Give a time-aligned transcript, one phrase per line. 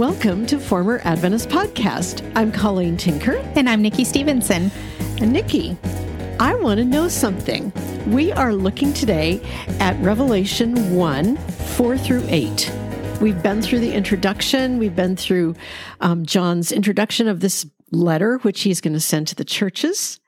[0.00, 2.32] Welcome to Former Adventist Podcast.
[2.34, 3.36] I'm Colleen Tinker.
[3.54, 4.70] And I'm Nikki Stevenson.
[5.20, 5.76] And Nikki,
[6.40, 7.70] I want to know something.
[8.06, 9.42] We are looking today
[9.78, 12.72] at Revelation 1 4 through 8.
[13.20, 15.54] We've been through the introduction, we've been through
[16.00, 20.18] um, John's introduction of this letter, which he's going to send to the churches.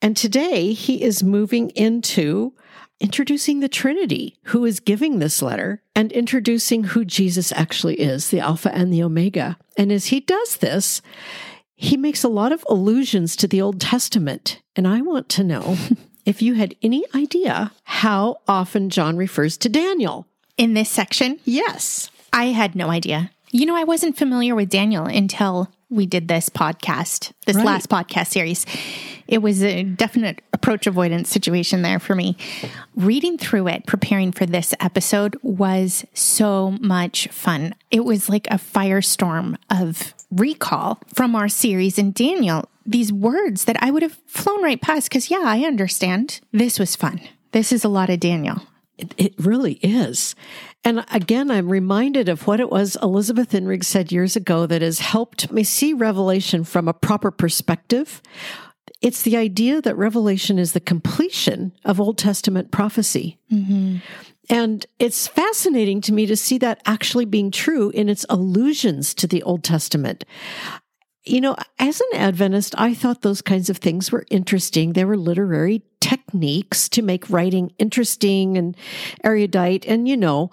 [0.00, 2.54] And today he is moving into
[3.02, 8.40] introducing the Trinity, who is giving this letter, and introducing who Jesus actually is, the
[8.40, 9.58] Alpha and the Omega.
[9.76, 11.02] And as he does this,
[11.74, 14.62] he makes a lot of allusions to the Old Testament.
[14.76, 15.76] And I want to know
[16.24, 20.28] if you had any idea how often John refers to Daniel.
[20.56, 21.40] In this section?
[21.44, 22.08] Yes.
[22.32, 23.32] I had no idea.
[23.50, 27.66] You know, I wasn't familiar with Daniel until we did this podcast, this right.
[27.66, 28.66] last podcast series.
[29.28, 32.36] It was a definite approach avoidance situation there for me.
[32.96, 37.74] Reading through it, preparing for this episode was so much fun.
[37.90, 42.68] It was like a firestorm of recall from our series in Daniel.
[42.84, 46.40] These words that I would have flown right past because, yeah, I understand.
[46.52, 47.20] This was fun.
[47.52, 48.62] This is a lot of Daniel.
[48.98, 50.34] It, it really is.
[50.84, 54.98] And again, I'm reminded of what it was Elizabeth Inrig said years ago that has
[54.98, 58.20] helped me see Revelation from a proper perspective.
[59.00, 63.38] It's the idea that Revelation is the completion of Old Testament prophecy.
[63.52, 63.98] Mm-hmm.
[64.50, 69.28] And it's fascinating to me to see that actually being true in its allusions to
[69.28, 70.24] the Old Testament.
[71.24, 74.92] You know, as an Adventist, I thought those kinds of things were interesting.
[74.92, 75.82] They were literary
[76.32, 78.76] techniques to make writing interesting and
[79.22, 79.84] erudite.
[79.86, 80.50] And, you know,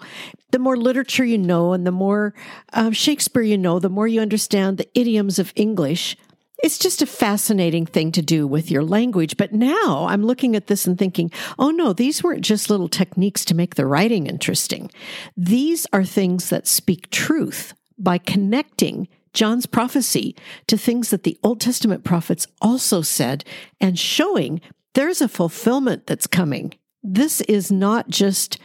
[0.50, 2.34] the more literature you know and the more
[2.72, 6.16] uh, Shakespeare you know, the more you understand the idioms of English.
[6.62, 9.38] It's just a fascinating thing to do with your language.
[9.38, 13.46] But now I'm looking at this and thinking, oh no, these weren't just little techniques
[13.46, 14.90] to make the writing interesting.
[15.36, 21.60] These are things that speak truth by connecting John's prophecy to things that the Old
[21.60, 23.44] Testament prophets also said
[23.80, 24.60] and showing
[24.94, 26.74] there's a fulfillment that's coming.
[27.02, 28.58] This is not just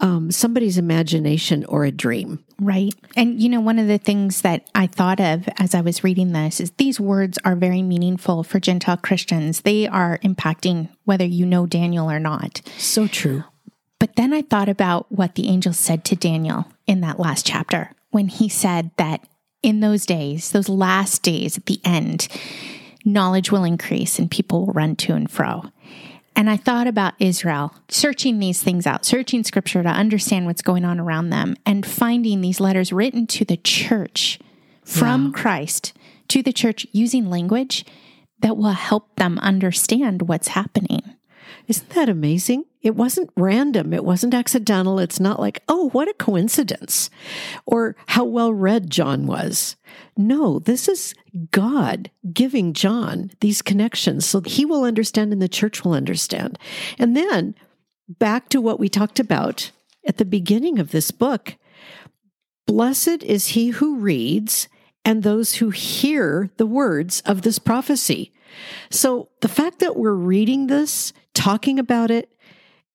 [0.00, 2.44] um, somebody's imagination or a dream.
[2.60, 2.94] Right.
[3.16, 6.32] And, you know, one of the things that I thought of as I was reading
[6.32, 9.62] this is these words are very meaningful for Gentile Christians.
[9.62, 12.62] They are impacting whether you know Daniel or not.
[12.78, 13.44] So true.
[13.98, 17.92] But then I thought about what the angel said to Daniel in that last chapter
[18.10, 19.26] when he said that
[19.62, 22.28] in those days, those last days at the end,
[23.04, 25.64] knowledge will increase and people will run to and fro.
[26.36, 30.84] And I thought about Israel, searching these things out, searching scripture to understand what's going
[30.84, 34.38] on around them, and finding these letters written to the church
[34.84, 35.92] from Christ
[36.28, 37.84] to the church using language
[38.40, 41.02] that will help them understand what's happening.
[41.66, 42.64] Isn't that amazing?
[42.82, 43.92] It wasn't random.
[43.92, 44.98] It wasn't accidental.
[44.98, 47.10] It's not like, oh, what a coincidence
[47.66, 49.76] or how well read John was.
[50.18, 51.14] No, this is
[51.52, 56.58] God giving John these connections so he will understand and the church will understand.
[56.98, 57.54] And then
[58.08, 59.70] back to what we talked about
[60.04, 61.54] at the beginning of this book.
[62.66, 64.68] Blessed is he who reads
[65.04, 68.32] and those who hear the words of this prophecy.
[68.90, 72.28] So the fact that we're reading this, talking about it,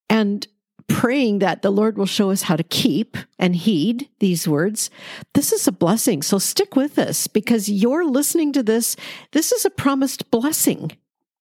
[0.09, 0.45] and
[0.87, 4.89] praying that the Lord will show us how to keep and heed these words,
[5.33, 6.21] this is a blessing.
[6.21, 8.95] So stick with us because you're listening to this.
[9.31, 10.91] This is a promised blessing.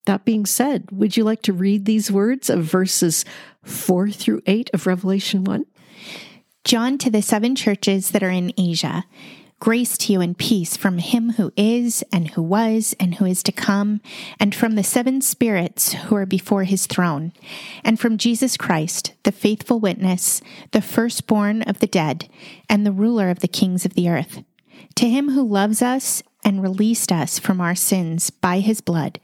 [0.07, 3.25] That being said, would you like to read these words of verses
[3.63, 5.65] 4 through 8 of Revelation 1?
[6.65, 9.05] John to the seven churches that are in Asia.
[9.63, 13.45] Grace to you and peace from him who is, and who was, and who is
[13.45, 14.01] to come,
[14.41, 17.33] and from the seven spirits who are before his throne,
[17.85, 20.43] and from Jesus Christ, the faithful witness,
[20.73, 22.29] the firstborn of the dead,
[22.69, 24.43] and the ruler of the kings of the earth.
[24.97, 29.21] To him who loves us and released us from our sins by his blood.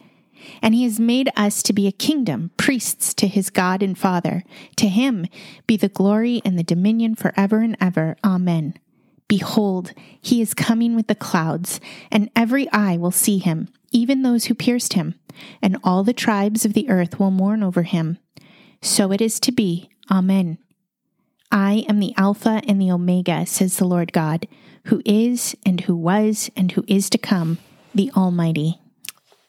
[0.63, 4.45] And he has made us to be a kingdom, priests to his God and Father.
[4.77, 5.27] To him
[5.67, 8.17] be the glory and the dominion forever and ever.
[8.23, 8.75] Amen.
[9.29, 11.81] Behold, he is coming with the clouds,
[12.11, 15.15] and every eye will see him, even those who pierced him,
[15.61, 18.19] and all the tribes of the earth will mourn over him.
[18.81, 19.91] So it is to be.
[20.11, 20.59] Amen.
[21.51, 24.49] I am the Alpha and the Omega, says the Lord God,
[24.85, 27.59] who is, and who was, and who is to come,
[27.95, 28.81] the Almighty.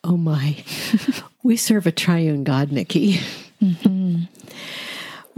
[0.04, 0.64] Oh my.
[1.44, 3.20] we serve a triune God, Nikki.
[3.62, 4.24] Mm-hmm.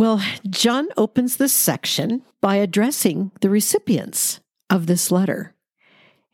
[0.01, 0.19] Well,
[0.49, 5.53] John opens this section by addressing the recipients of this letter.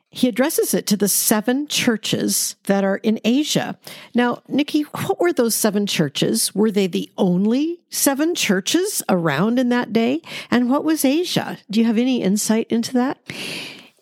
[0.09, 3.77] He addresses it to the seven churches that are in Asia.
[4.15, 6.55] Now, Nikki, what were those seven churches?
[6.55, 10.21] Were they the only seven churches around in that day?
[10.49, 11.57] And what was Asia?
[11.69, 13.19] Do you have any insight into that?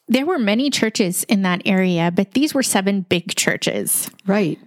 [0.08, 4.12] There were many churches in that area, but these were seven big churches.
[4.28, 4.60] Right.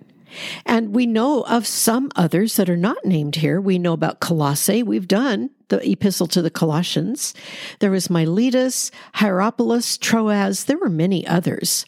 [0.67, 3.61] And we know of some others that are not named here.
[3.61, 4.83] We know about Colossae.
[4.83, 7.35] We've done the epistle to the Colossians.
[7.81, 10.65] There was Miletus, Hierapolis, Troas.
[10.65, 11.85] There were many others.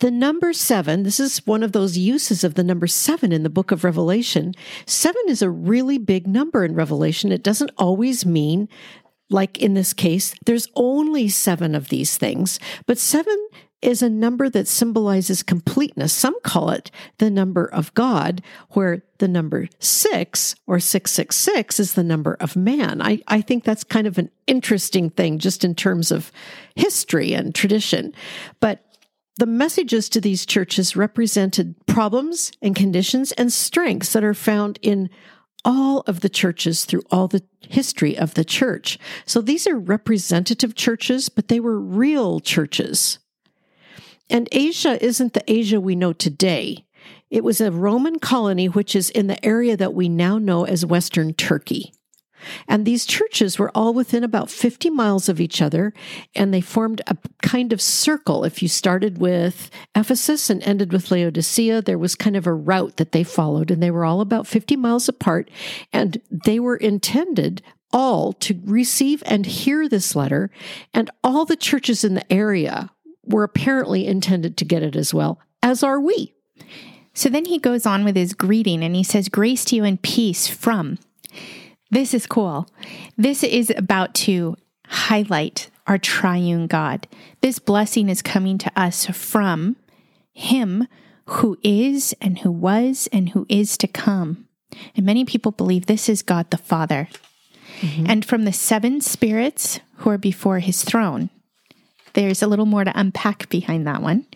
[0.00, 3.50] The number seven, this is one of those uses of the number seven in the
[3.50, 4.52] book of Revelation.
[4.86, 7.32] Seven is a really big number in Revelation.
[7.32, 8.68] It doesn't always mean
[9.30, 13.48] like in this case, there's only seven of these things, but seven
[13.84, 16.12] is a number that symbolizes completeness.
[16.12, 22.02] Some call it the number of God, where the number six or 666 is the
[22.02, 23.02] number of man.
[23.02, 26.32] I, I think that's kind of an interesting thing just in terms of
[26.74, 28.14] history and tradition.
[28.58, 28.84] But
[29.36, 35.10] the messages to these churches represented problems and conditions and strengths that are found in
[35.64, 38.98] all of the churches through all the history of the church.
[39.26, 43.18] So these are representative churches, but they were real churches.
[44.34, 46.84] And Asia isn't the Asia we know today.
[47.30, 50.84] It was a Roman colony, which is in the area that we now know as
[50.84, 51.94] Western Turkey.
[52.66, 55.94] And these churches were all within about 50 miles of each other,
[56.34, 58.42] and they formed a kind of circle.
[58.42, 62.96] If you started with Ephesus and ended with Laodicea, there was kind of a route
[62.96, 65.48] that they followed, and they were all about 50 miles apart,
[65.92, 70.50] and they were intended all to receive and hear this letter,
[70.92, 72.90] and all the churches in the area
[73.26, 76.34] were apparently intended to get it as well, as are we.
[77.14, 80.00] So then he goes on with his greeting and he says, Grace to you and
[80.02, 80.98] peace from.
[81.90, 82.68] This is cool.
[83.16, 84.56] This is about to
[84.86, 87.06] highlight our triune God.
[87.40, 89.76] This blessing is coming to us from
[90.32, 90.88] Him
[91.26, 94.48] who is and who was and who is to come.
[94.96, 97.08] And many people believe this is God the Father.
[97.80, 98.06] Mm-hmm.
[98.08, 101.30] And from the seven spirits who are before his throne.
[102.14, 104.26] There's a little more to unpack behind that one.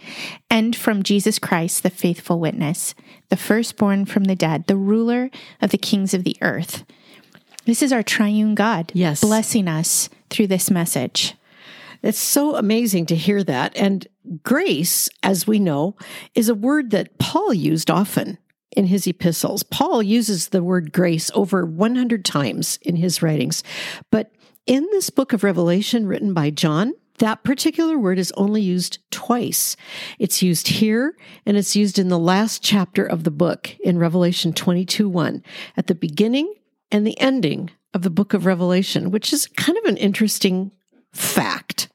[0.50, 2.94] And from Jesus Christ, the faithful witness,
[3.28, 5.30] the firstborn from the dead, the ruler
[5.60, 6.84] of the kings of the earth.
[7.64, 9.20] This is our triune God yes.
[9.20, 11.34] blessing us through this message.
[12.02, 13.76] It's so amazing to hear that.
[13.76, 14.06] And
[14.42, 15.96] grace, as we know,
[16.34, 18.38] is a word that Paul used often
[18.76, 19.62] in his epistles.
[19.62, 23.62] Paul uses the word grace over 100 times in his writings.
[24.10, 24.30] But
[24.66, 29.76] in this book of Revelation written by John, that particular word is only used twice.
[30.18, 31.16] It's used here
[31.46, 35.42] and it's used in the last chapter of the book in Revelation 22 1
[35.76, 36.52] at the beginning
[36.90, 40.72] and the ending of the book of Revelation, which is kind of an interesting
[41.12, 41.88] fact.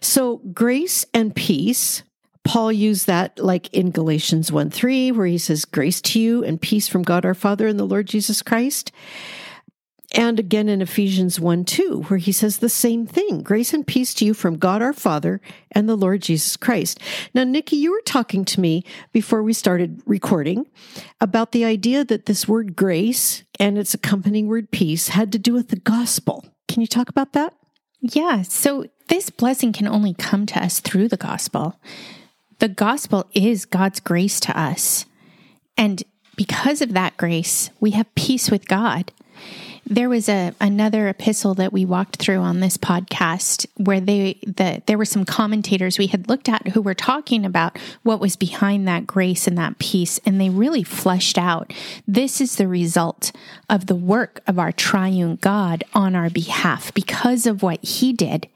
[0.00, 2.02] So, grace and peace,
[2.44, 6.60] Paul used that like in Galatians 1 3, where he says, Grace to you and
[6.60, 8.90] peace from God our Father and the Lord Jesus Christ.
[10.14, 14.12] And again in Ephesians 1 2, where he says the same thing grace and peace
[14.14, 17.00] to you from God our Father and the Lord Jesus Christ.
[17.34, 20.66] Now, Nikki, you were talking to me before we started recording
[21.20, 25.54] about the idea that this word grace and its accompanying word peace had to do
[25.54, 26.44] with the gospel.
[26.68, 27.54] Can you talk about that?
[28.00, 28.42] Yeah.
[28.42, 31.78] So, this blessing can only come to us through the gospel.
[32.60, 35.06] The gospel is God's grace to us.
[35.76, 36.02] And
[36.36, 39.12] because of that grace, we have peace with God.
[39.84, 44.80] There was a another epistle that we walked through on this podcast where they the
[44.86, 48.86] there were some commentators we had looked at who were talking about what was behind
[48.86, 51.72] that grace and that peace and they really fleshed out
[52.06, 53.32] this is the result
[53.68, 56.94] of the work of our triune God on our behalf.
[56.94, 58.48] Because of what he did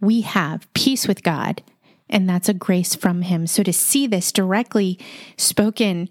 [0.00, 1.62] we have peace with God
[2.08, 3.46] and that's a grace from him.
[3.46, 4.98] So to see this directly
[5.36, 6.08] spoken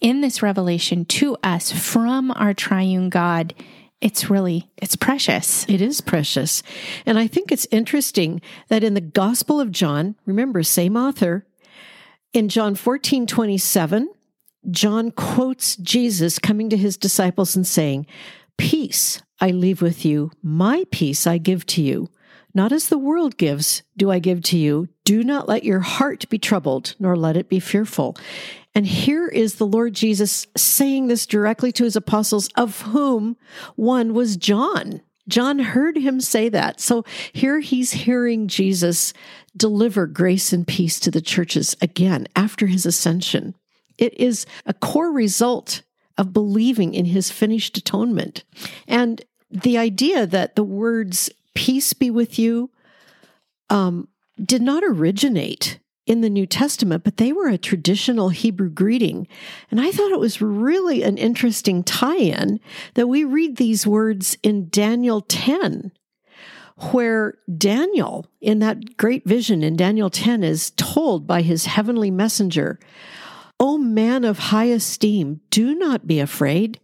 [0.00, 3.54] in this revelation to us from our triune God
[4.00, 5.68] it's really it's precious.
[5.68, 6.62] It is precious.
[7.04, 11.46] And i think it's interesting that in the gospel of john remember same author
[12.32, 14.08] in john 14 27
[14.70, 18.06] john quotes jesus coming to his disciples and saying
[18.56, 22.08] peace i leave with you my peace i give to you
[22.58, 26.28] not as the world gives do i give to you do not let your heart
[26.28, 28.16] be troubled nor let it be fearful
[28.74, 33.36] and here is the Lord Jesus saying this directly to his apostles, of whom
[33.74, 35.00] one was John.
[35.26, 36.80] John heard him say that.
[36.80, 39.12] So here he's hearing Jesus
[39.56, 43.56] deliver grace and peace to the churches again after his ascension.
[43.98, 45.82] It is a core result
[46.16, 48.44] of believing in his finished atonement.
[48.86, 52.70] And the idea that the words peace be with you
[53.68, 54.06] um,
[54.40, 59.26] did not originate in the New Testament, but they were a traditional Hebrew greeting.
[59.68, 62.60] And I thought it was really an interesting tie in
[62.94, 65.90] that we read these words in Daniel 10,
[66.92, 72.78] where Daniel, in that great vision in Daniel 10, is told by his heavenly messenger,
[73.58, 76.78] O man of high esteem, do not be afraid.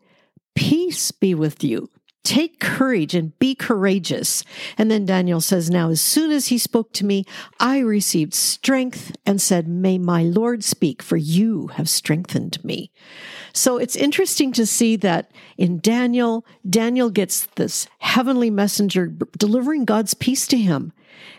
[0.56, 1.90] Peace be with you.
[2.24, 4.44] Take courage and be courageous.
[4.78, 7.26] And then Daniel says, Now, as soon as he spoke to me,
[7.60, 12.90] I received strength and said, May my Lord speak, for you have strengthened me.
[13.52, 19.06] So it's interesting to see that in Daniel, Daniel gets this heavenly messenger
[19.38, 20.94] delivering God's peace to him.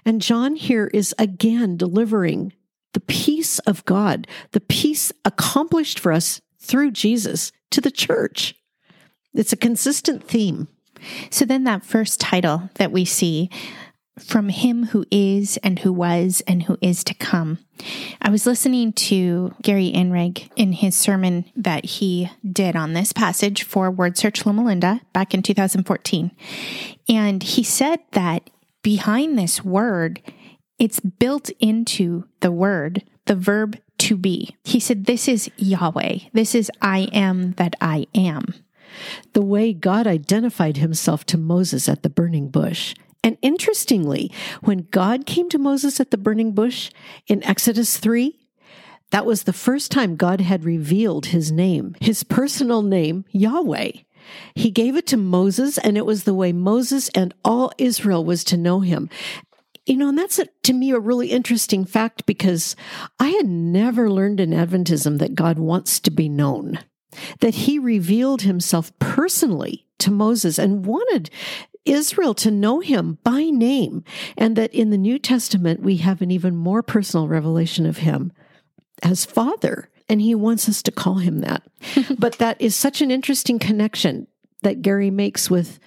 [0.05, 2.53] And John here is again delivering
[2.93, 8.55] the peace of God, the peace accomplished for us through Jesus to the church.
[9.33, 10.67] It's a consistent theme.
[11.29, 13.49] So then that first title that we see
[14.19, 17.59] from him who is and who was and who is to come.
[18.21, 23.63] I was listening to Gary Inrig in his sermon that he did on this passage
[23.63, 26.31] for Word Search Loma Linda back in 2014.
[27.09, 28.49] And he said that
[28.81, 30.21] behind this word,
[30.79, 34.55] it's built into the word, the verb to be.
[34.63, 36.19] He said, This is Yahweh.
[36.33, 38.53] This is I am that I am
[39.33, 42.95] the way God identified himself to Moses at the burning bush.
[43.23, 46.91] And interestingly, when God came to Moses at the burning bush
[47.27, 48.37] in Exodus 3,
[49.11, 53.91] that was the first time God had revealed his name, his personal name, Yahweh.
[54.55, 58.43] He gave it to Moses, and it was the way Moses and all Israel was
[58.45, 59.09] to know him.
[59.85, 62.75] You know, and that's a, to me a really interesting fact because
[63.19, 66.79] I had never learned in Adventism that God wants to be known
[67.39, 71.29] that he revealed himself personally to Moses and wanted
[71.85, 74.03] Israel to know him by name,
[74.37, 78.31] and that in the New Testament we have an even more personal revelation of him
[79.03, 79.89] as Father.
[80.07, 81.63] And he wants us to call him that.
[82.19, 84.27] but that is such an interesting connection
[84.61, 85.79] that Gary makes with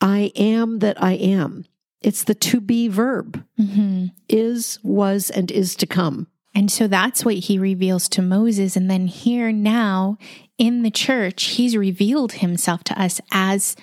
[0.00, 1.64] I am that I am.
[2.00, 4.06] It's the to be verb mm-hmm.
[4.28, 6.26] is, was, and is to come.
[6.54, 8.76] And so that's what he reveals to Moses.
[8.76, 10.18] And then here now
[10.58, 13.76] in the church, he's revealed himself to us as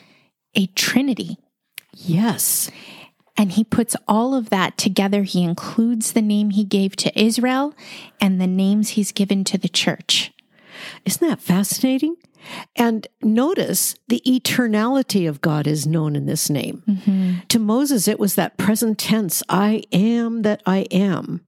[0.55, 1.37] a trinity.
[1.93, 2.69] Yes.
[3.37, 5.23] And he puts all of that together.
[5.23, 7.73] He includes the name he gave to Israel
[8.19, 10.31] and the names he's given to the church.
[11.05, 12.15] Isn't that fascinating?
[12.75, 16.83] And notice the eternality of God is known in this name.
[16.87, 17.33] Mm-hmm.
[17.47, 21.41] To Moses, it was that present tense I am that I am.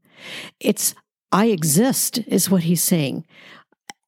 [0.60, 0.94] It's
[1.32, 3.26] I exist, is what he's saying.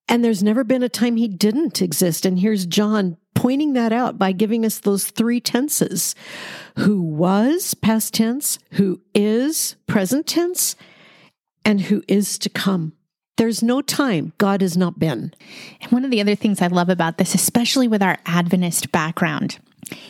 [0.08, 2.26] And there's never been a time he didn't exist.
[2.26, 6.16] And here's John pointing that out by giving us those three tenses
[6.78, 10.76] who was, past tense, who is, present tense,
[11.64, 12.94] and who is to come.
[13.38, 15.34] There's no time God has not been.
[15.82, 19.60] And one of the other things I love about this, especially with our Adventist background,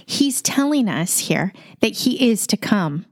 [0.05, 3.05] he's telling us here that he is to come.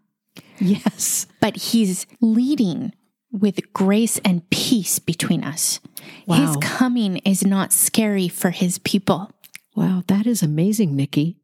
[0.59, 1.25] Yes.
[1.41, 2.93] But he's leading
[3.33, 5.79] with grace and peace between us.
[6.25, 6.35] Wow.
[6.37, 9.31] His coming is not scary for his people.
[9.75, 11.37] Wow, that is amazing, Nikki.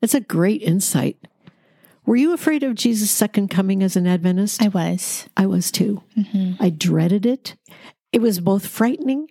[0.00, 1.18] That's a great insight.
[2.06, 4.62] Were you afraid of Jesus' second coming as an Adventist?
[4.62, 5.28] I was.
[5.36, 6.02] I was too.
[6.16, 6.62] Mm-hmm.
[6.62, 7.56] I dreaded it.
[8.12, 9.30] It was both frightening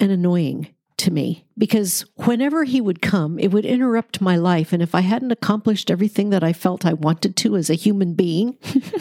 [0.00, 0.68] and annoying
[0.98, 4.72] to me because whenever he would come, it would interrupt my life.
[4.72, 8.14] And if I hadn't accomplished everything that I felt I wanted to as a human
[8.14, 8.56] being,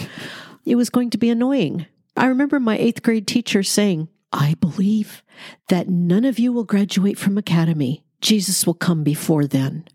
[0.65, 1.85] it was going to be annoying.
[2.15, 5.23] I remember my eighth grade teacher saying, I believe
[5.69, 8.03] that none of you will graduate from academy.
[8.21, 9.85] Jesus will come before then.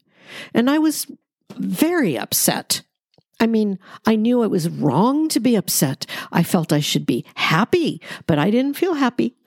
[0.52, 1.06] And I was
[1.56, 2.82] very upset.
[3.38, 6.06] I mean, I knew it was wrong to be upset.
[6.32, 9.36] I felt I should be happy, but I didn't feel happy.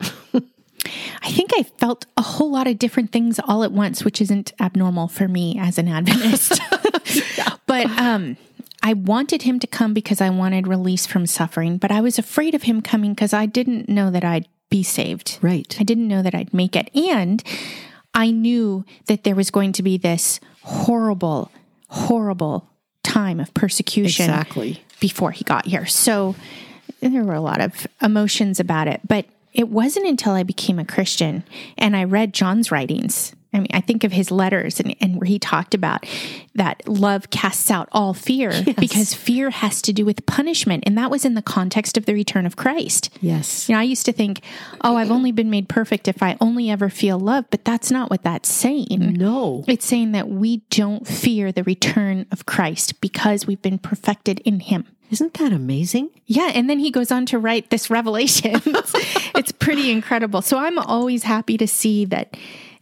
[1.22, 4.52] I think I felt a whole lot of different things all at once, which isn't
[4.60, 6.60] abnormal for me as an Adventist.
[7.66, 8.36] but um,
[8.82, 12.54] I wanted him to come because I wanted release from suffering, but I was afraid
[12.54, 15.38] of him coming because I didn't know that I'd be saved.
[15.42, 15.76] Right.
[15.78, 16.90] I didn't know that I'd make it.
[16.94, 17.42] And
[18.14, 21.50] I knew that there was going to be this horrible,
[21.88, 22.68] horrible
[23.02, 24.82] time of persecution exactly.
[24.98, 25.86] before he got here.
[25.86, 26.34] So
[27.00, 29.00] there were a lot of emotions about it.
[29.06, 31.44] But it wasn't until I became a Christian
[31.76, 35.26] and I read John's writings I mean, I think of his letters and, and where
[35.26, 36.06] he talked about
[36.54, 38.76] that love casts out all fear yes.
[38.78, 40.84] because fear has to do with punishment.
[40.86, 43.10] And that was in the context of the return of Christ.
[43.20, 43.68] Yes.
[43.68, 44.42] You know, I used to think,
[44.82, 47.46] oh, I've only been made perfect if I only ever feel love.
[47.50, 49.14] But that's not what that's saying.
[49.18, 49.64] No.
[49.66, 54.60] It's saying that we don't fear the return of Christ because we've been perfected in
[54.60, 54.86] him.
[55.10, 56.10] Isn't that amazing?
[56.26, 56.52] Yeah.
[56.54, 58.52] And then he goes on to write this revelation.
[58.64, 58.92] it's,
[59.34, 60.40] it's pretty incredible.
[60.40, 62.36] So I'm always happy to see that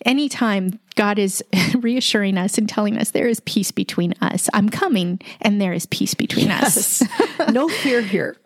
[0.04, 1.42] anytime God is
[1.78, 5.86] reassuring us and telling us there is peace between us, I'm coming and there is
[5.86, 7.02] peace between yes.
[7.02, 7.50] us.
[7.52, 8.36] no fear here.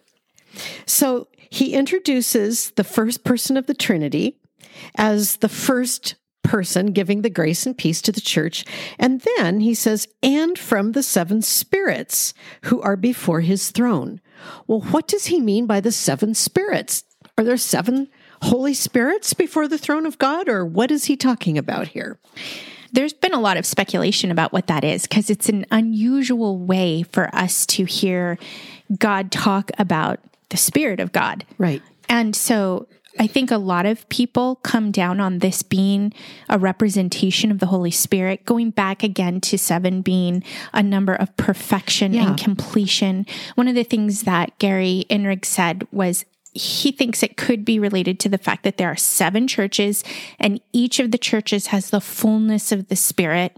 [0.87, 4.39] So he introduces the first person of the Trinity
[4.97, 8.65] as the first person giving the grace and peace to the church.
[8.99, 14.21] And then he says, and from the seven spirits who are before his throne.
[14.67, 17.05] Well, what does he mean by the seven spirits?
[17.39, 18.09] Are there seven
[18.43, 22.19] Holy Spirits before the throne of God, or what is he talking about here?
[22.93, 27.05] There's been a lot of speculation about what that is because it's an unusual way
[27.05, 28.39] for us to hear
[28.99, 30.21] God talk about
[30.51, 31.47] the Spirit of God.
[31.57, 31.81] Right.
[32.09, 36.13] And so I think a lot of people come down on this being
[36.49, 41.35] a representation of the Holy Spirit, going back again to seven being a number of
[41.37, 42.29] perfection yeah.
[42.29, 43.27] and completion.
[43.55, 48.21] One of the things that Gary Inrig said was he thinks it could be related
[48.21, 50.05] to the fact that there are seven churches
[50.39, 53.57] and each of the churches has the fullness of the Spirit.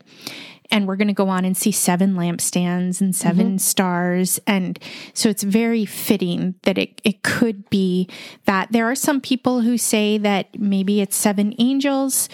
[0.70, 3.56] And we're going to go on and see seven lampstands and 7 mm-hmm.
[3.58, 4.40] stars.
[4.46, 4.78] And
[5.12, 8.08] so it's very fitting that it, it could be
[8.46, 8.72] that.
[8.72, 12.28] There are some people who say that maybe it's seven angels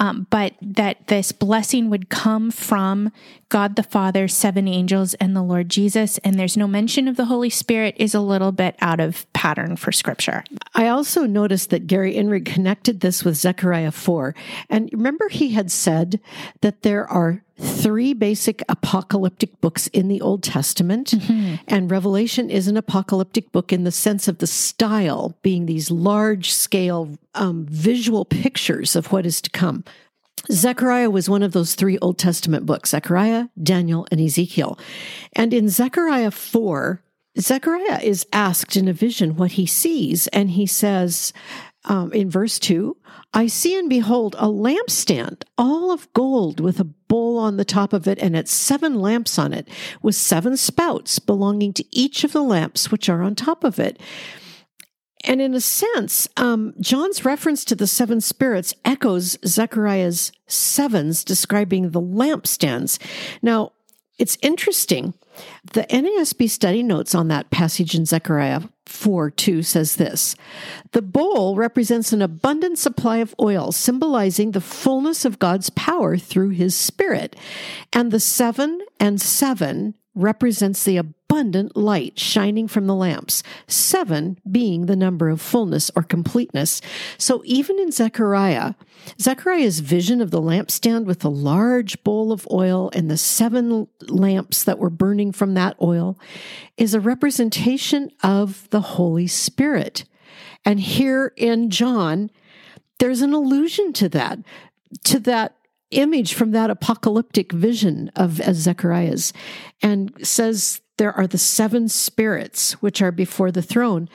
[0.00, 3.12] um, but that this blessing would come from
[3.50, 6.16] God the Father, seven angels, and the Lord Jesus.
[6.18, 9.76] And there's no mention of the Holy Spirit is a little bit out of pattern
[9.76, 10.42] for Scripture.
[10.74, 14.34] I also noticed that Gary Inrig connected this with Zechariah 4.
[14.70, 16.18] And remember, he had said
[16.62, 21.10] that there are three basic apocalyptic books in the Old Testament.
[21.10, 21.56] Mm-hmm.
[21.68, 26.52] And Revelation is an apocalyptic book in the sense of the style being these large
[26.52, 29.84] scale um, visual pictures of what is to come.
[30.50, 34.78] Zechariah was one of those three Old Testament books Zechariah, Daniel, and Ezekiel.
[35.34, 37.02] And in Zechariah 4,
[37.38, 41.32] Zechariah is asked in a vision what he sees, and he says
[41.84, 42.96] um, in verse 2
[43.32, 47.92] I see and behold a lampstand, all of gold, with a bowl on the top
[47.92, 49.68] of it, and its seven lamps on it,
[50.02, 54.00] with seven spouts belonging to each of the lamps which are on top of it.
[55.24, 61.90] And in a sense, um, John's reference to the seven spirits echoes Zechariah's sevens describing
[61.90, 62.98] the lampstands.
[63.42, 63.72] Now,
[64.18, 65.14] it's interesting.
[65.72, 70.34] The NASB study notes on that passage in Zechariah 4 2 says this
[70.92, 76.50] The bowl represents an abundant supply of oil, symbolizing the fullness of God's power through
[76.50, 77.36] his spirit.
[77.92, 84.86] And the seven and seven represents the abundant light shining from the lamps, seven being
[84.86, 86.80] the number of fullness or completeness.
[87.18, 88.74] So even in Zechariah,
[89.20, 94.64] Zechariah's vision of the lampstand with the large bowl of oil and the seven lamps
[94.64, 96.18] that were burning from that oil
[96.76, 100.04] is a representation of the Holy Spirit.
[100.64, 102.30] And here in John,
[102.98, 104.40] there's an allusion to that,
[105.04, 105.54] to that
[105.90, 109.32] image from that apocalyptic vision of Zechariah's
[109.82, 114.08] and says there are the seven spirits which are before the throne.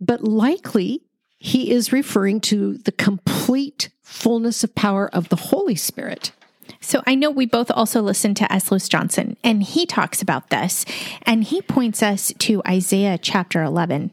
[0.00, 1.02] But likely
[1.38, 6.32] he is referring to the complete fullness of power of the Holy Spirit.
[6.80, 8.70] So I know we both also listen to S.
[8.70, 10.84] Lewis Johnson, and he talks about this,
[11.22, 14.10] and he points us to Isaiah chapter 11.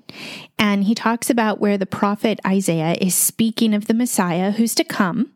[0.58, 4.84] And he talks about where the prophet Isaiah is speaking of the Messiah who's to
[4.84, 5.32] come,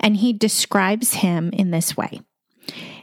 [0.00, 2.20] and he describes him in this way.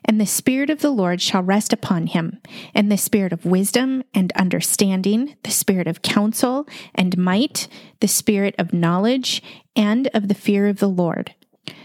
[0.06, 2.42] And the Spirit of the Lord shall rest upon him,
[2.76, 7.68] and the Spirit of wisdom and understanding, the Spirit of counsel and might,
[8.02, 9.42] the Spirit of knowledge
[9.76, 11.34] and of the fear of the Lord.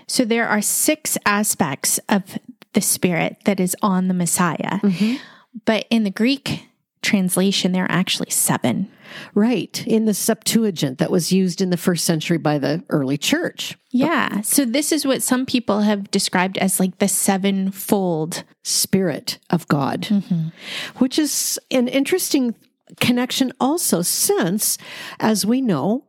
[0.09, 2.39] So there are six aspects of
[2.73, 4.81] the Spirit that is on the Messiah.
[4.83, 5.17] Mm-hmm.
[5.65, 6.67] But in the Greek
[7.03, 8.91] translation, there are actually seven.
[9.35, 13.79] Right, in the Septuagint that was used in the first century by the early church.
[13.91, 14.43] Yeah.
[14.43, 20.03] So this is what some people have described as like the sevenfold spirit of God,
[20.03, 20.49] mm-hmm.
[20.97, 22.55] which is an interesting
[23.01, 24.79] connection also, since,
[25.21, 26.05] as we know,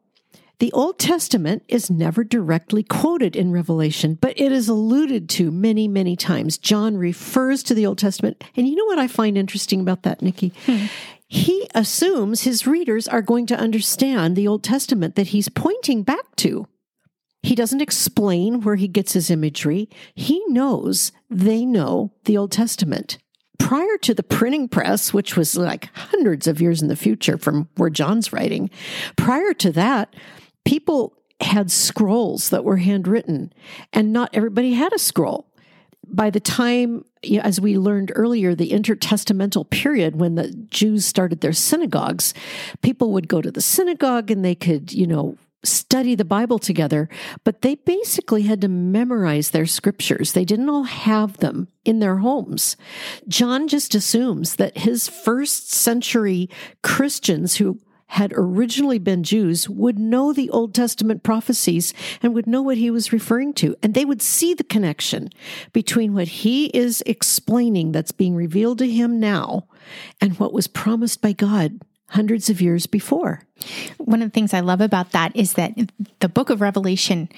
[0.59, 5.87] the Old Testament is never directly quoted in Revelation, but it is alluded to many,
[5.87, 6.57] many times.
[6.57, 8.43] John refers to the Old Testament.
[8.57, 10.51] And you know what I find interesting about that, Nikki?
[10.65, 10.87] Hmm
[11.29, 16.35] he assumes his readers are going to understand the Old Testament that he's pointing back
[16.37, 16.67] to.
[17.43, 19.89] He doesn't explain where he gets his imagery.
[20.15, 23.19] He knows they know the Old Testament.
[23.59, 27.69] Prior to the printing press, which was like hundreds of years in the future from
[27.77, 28.71] where John's writing,
[29.15, 30.15] prior to that,
[30.65, 33.53] people had scrolls that were handwritten,
[33.93, 35.48] and not everybody had a scroll
[36.11, 37.05] by the time,
[37.41, 42.33] as we learned earlier, the intertestamental period when the Jews started their synagogues,
[42.81, 47.09] people would go to the synagogue and they could, you know, study the Bible together,
[47.43, 50.31] but they basically had to memorize their scriptures.
[50.31, 52.77] They didn't all have them in their homes.
[53.27, 56.49] John just assumes that his first century
[56.81, 61.93] Christians who had originally been Jews would know the Old Testament prophecies
[62.23, 63.75] and would know what he was referring to.
[63.83, 65.29] And they would see the connection
[65.73, 69.67] between what he is explaining that's being revealed to him now
[70.19, 73.43] and what was promised by God hundreds of years before.
[73.97, 75.73] One of the things I love about that is that
[76.19, 77.29] the book of Revelation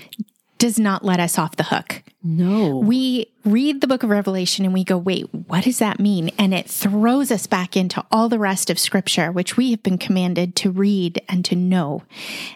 [0.61, 2.03] does not let us off the hook.
[2.21, 2.77] No.
[2.77, 6.29] We read the book of Revelation and we go, wait, what does that mean?
[6.37, 9.97] And it throws us back into all the rest of scripture, which we have been
[9.97, 12.03] commanded to read and to know.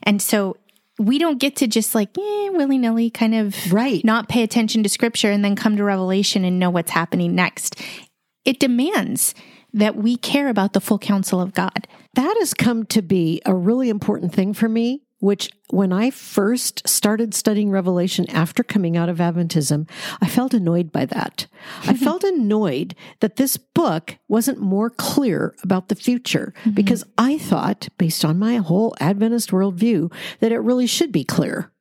[0.04, 0.58] And so
[1.00, 4.06] we don't get to just like eh, willy nilly kind of right.
[4.06, 7.82] not pay attention to scripture and then come to Revelation and know what's happening next.
[8.46, 9.34] It demands
[9.74, 11.88] that we care about the full counsel of God.
[12.13, 16.88] That has come to be a really important thing for me which when I first
[16.88, 19.90] started studying Revelation after coming out of Adventism,
[20.22, 21.48] I felt annoyed by that.
[21.84, 26.72] I felt annoyed that this book wasn't more clear about the future mm-hmm.
[26.72, 31.72] because I thought, based on my whole Adventist worldview, that it really should be clear.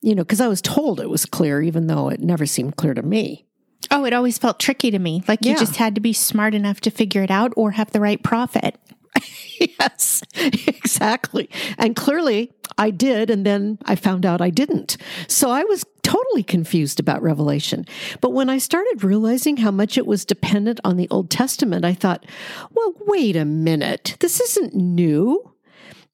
[0.00, 2.94] You know, because I was told it was clear, even though it never seemed clear
[2.94, 3.44] to me.
[3.90, 5.22] Oh, it always felt tricky to me.
[5.28, 8.00] Like you just had to be smart enough to figure it out or have the
[8.00, 8.78] right prophet.
[9.80, 11.48] yes, exactly.
[11.76, 13.30] And clearly I did.
[13.30, 14.96] And then I found out I didn't.
[15.26, 17.84] So I was totally confused about Revelation.
[18.20, 21.94] But when I started realizing how much it was dependent on the Old Testament, I
[21.94, 22.24] thought,
[22.72, 24.16] well, wait a minute.
[24.20, 25.52] This isn't new.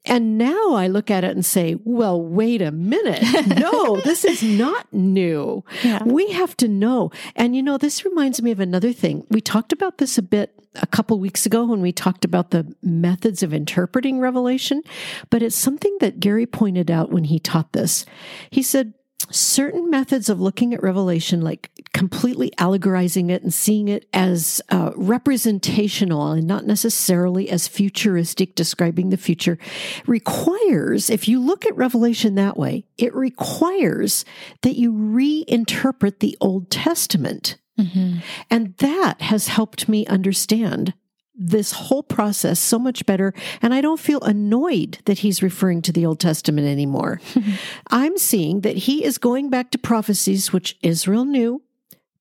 [0.07, 3.23] And now I look at it and say, well, wait a minute.
[3.65, 5.65] No, this is not new.
[5.83, 6.03] Yeah.
[6.05, 7.11] We have to know.
[7.37, 9.27] And you know, this reminds me of another thing.
[9.31, 12.75] We talked about this a bit a couple weeks ago when we talked about the
[12.83, 14.83] methods of interpreting Revelation,
[15.31, 18.05] but it's something that Gary pointed out when he taught this.
[18.51, 18.95] He said,
[19.31, 24.93] certain methods of looking at Revelation, like completely allegorizing it and seeing it as uh,
[24.97, 29.59] representational and not necessarily as futuristic, describing the future,
[30.07, 34.25] requires, if you look at Revelation that way, it requires
[34.63, 37.57] that you reinterpret the Old Testament.
[37.79, 38.19] Mm-hmm.
[38.51, 40.95] And that has helped me understand
[41.35, 43.35] this whole process so much better.
[43.61, 47.21] And I don't feel annoyed that he's referring to the Old Testament anymore.
[47.89, 51.63] I'm seeing that he is going back to prophecies which Israel knew,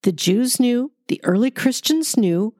[0.02, 2.54] the Jews knew, the early Christians knew.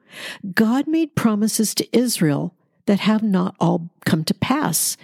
[0.53, 2.55] God made promises to Israel
[2.85, 4.95] that have not all come to pass.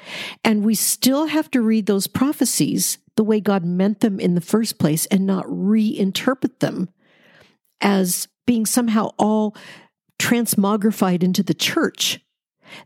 [0.44, 4.42] And we still have to read those prophecies the way God meant them in the
[4.42, 6.90] first place and not reinterpret them
[7.82, 9.56] as being somehow all
[10.20, 12.20] transmogrified into the church.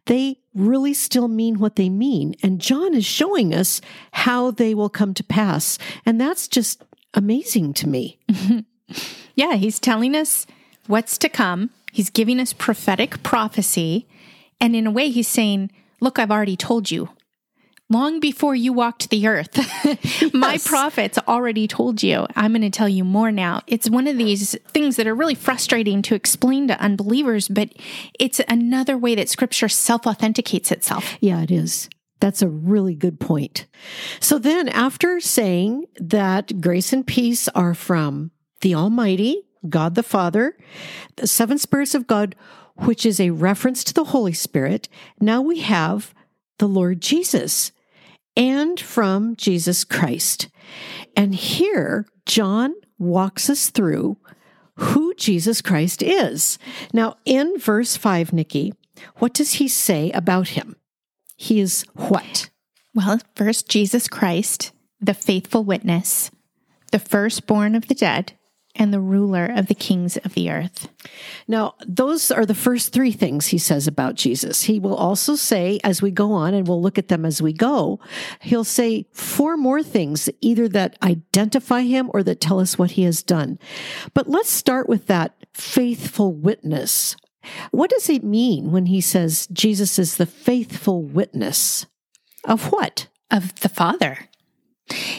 [0.05, 2.35] They really still mean what they mean.
[2.41, 3.81] And John is showing us
[4.11, 5.77] how they will come to pass.
[6.05, 8.19] And that's just amazing to me.
[9.35, 10.47] yeah, he's telling us
[10.87, 11.69] what's to come.
[11.91, 14.07] He's giving us prophetic prophecy.
[14.59, 17.09] And in a way, he's saying, Look, I've already told you
[17.89, 19.57] long before you walked the earth.
[20.33, 20.67] My yes.
[20.67, 22.25] prophets already told you.
[22.35, 23.61] I'm going to tell you more now.
[23.67, 27.69] It's one of these things that are really frustrating to explain to unbelievers, but
[28.19, 31.17] it's another way that scripture self authenticates itself.
[31.19, 31.89] Yeah, it is.
[32.19, 33.67] That's a really good point.
[34.19, 40.57] So then, after saying that grace and peace are from the Almighty, God the Father,
[41.17, 42.35] the seven spirits of God,
[42.77, 44.87] which is a reference to the Holy Spirit,
[45.19, 46.13] now we have
[46.57, 47.71] the Lord Jesus
[48.35, 50.49] and from Jesus Christ.
[51.15, 54.17] And here, John walks us through
[54.77, 56.59] who Jesus Christ is.
[56.93, 58.73] Now, in verse 5, Nikki,
[59.17, 60.75] what does he say about him?
[61.35, 62.49] He is what?
[62.93, 66.31] Well, first, Jesus Christ, the faithful witness,
[66.91, 68.33] the firstborn of the dead,
[68.75, 70.89] and the ruler of the kings of the earth.
[71.47, 74.63] Now, those are the first three things he says about Jesus.
[74.63, 77.53] He will also say, as we go on, and we'll look at them as we
[77.53, 77.99] go,
[78.41, 83.03] he'll say four more things, either that identify him or that tell us what he
[83.03, 83.59] has done.
[84.13, 87.15] But let's start with that faithful witness.
[87.71, 91.85] What does it mean when he says Jesus is the faithful witness?
[92.43, 93.07] Of what?
[93.31, 94.29] Of the Father.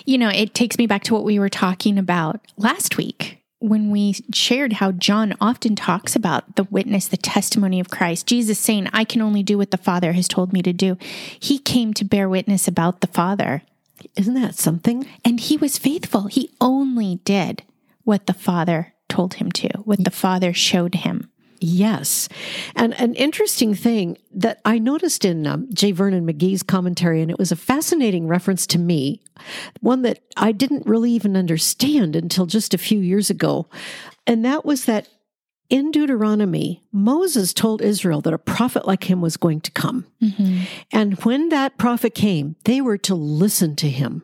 [0.04, 3.90] You know, it takes me back to what we were talking about last week when
[3.90, 8.88] we shared how John often talks about the witness, the testimony of Christ, Jesus saying,
[8.92, 10.98] I can only do what the Father has told me to do.
[11.40, 13.62] He came to bear witness about the Father.
[14.14, 15.06] Isn't that something?
[15.24, 16.26] And he was faithful.
[16.26, 17.62] He only did
[18.04, 21.30] what the Father told him to, what the Father showed him.
[21.60, 22.28] Yes.
[22.74, 25.92] And an interesting thing that I noticed in um, J.
[25.92, 29.22] Vernon McGee's commentary, and it was a fascinating reference to me,
[29.80, 33.68] one that I didn't really even understand until just a few years ago.
[34.26, 35.08] And that was that
[35.68, 40.06] in Deuteronomy, Moses told Israel that a prophet like him was going to come.
[40.22, 40.60] Mm-hmm.
[40.92, 44.22] And when that prophet came, they were to listen to him.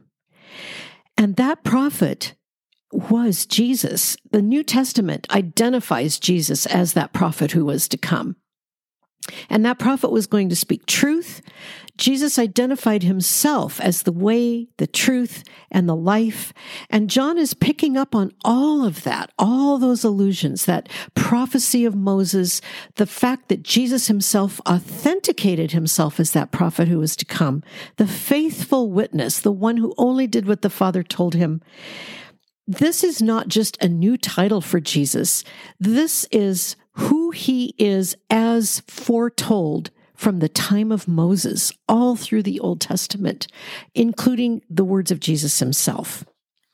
[1.16, 2.34] And that prophet
[2.92, 4.16] was Jesus.
[4.30, 8.36] The New Testament identifies Jesus as that prophet who was to come.
[9.48, 11.42] And that prophet was going to speak truth.
[11.96, 16.52] Jesus identified himself as the way, the truth, and the life.
[16.90, 21.94] And John is picking up on all of that, all those allusions, that prophecy of
[21.94, 22.60] Moses,
[22.96, 27.62] the fact that Jesus himself authenticated himself as that prophet who was to come,
[27.96, 31.62] the faithful witness, the one who only did what the Father told him.
[32.66, 35.44] This is not just a new title for Jesus.
[35.80, 42.60] This is who he is as foretold from the time of Moses all through the
[42.60, 43.48] Old Testament,
[43.94, 46.24] including the words of Jesus himself.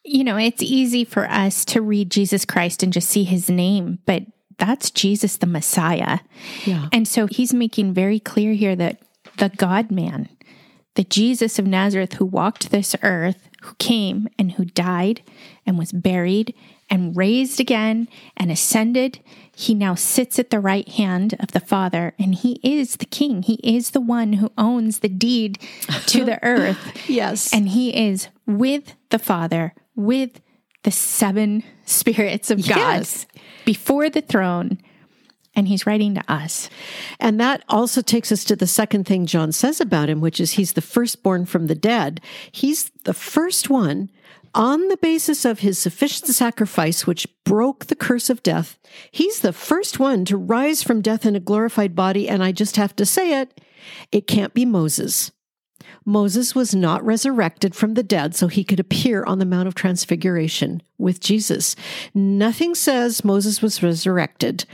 [0.04, 4.00] You know, it's easy for us to read Jesus Christ and just see his name,
[4.04, 4.24] but
[4.58, 6.18] that's Jesus the Messiah.
[6.66, 6.88] Yeah.
[6.92, 9.00] And so he's making very clear here that
[9.38, 10.28] the God man,
[10.94, 15.22] the Jesus of Nazareth who walked this earth, who came and who died
[15.66, 16.54] and was buried
[16.90, 19.20] and raised again and ascended.
[19.54, 23.42] He now sits at the right hand of the Father, and he is the king.
[23.42, 25.58] He is the one who owns the deed
[26.06, 27.08] to the earth.
[27.08, 27.52] yes.
[27.52, 30.40] And he is with the Father, with
[30.84, 33.26] the seven spirits of God yes.
[33.64, 34.78] before the throne.
[35.58, 36.70] And he's writing to us.
[37.18, 40.52] And that also takes us to the second thing John says about him, which is
[40.52, 42.20] he's the firstborn from the dead.
[42.52, 44.08] He's the first one
[44.54, 48.78] on the basis of his sufficient sacrifice, which broke the curse of death,
[49.10, 52.28] he's the first one to rise from death in a glorified body.
[52.28, 53.60] And I just have to say it,
[54.12, 55.32] it can't be Moses.
[56.04, 59.74] Moses was not resurrected from the dead so he could appear on the Mount of
[59.74, 61.76] Transfiguration with Jesus.
[62.14, 64.64] Nothing says Moses was resurrected.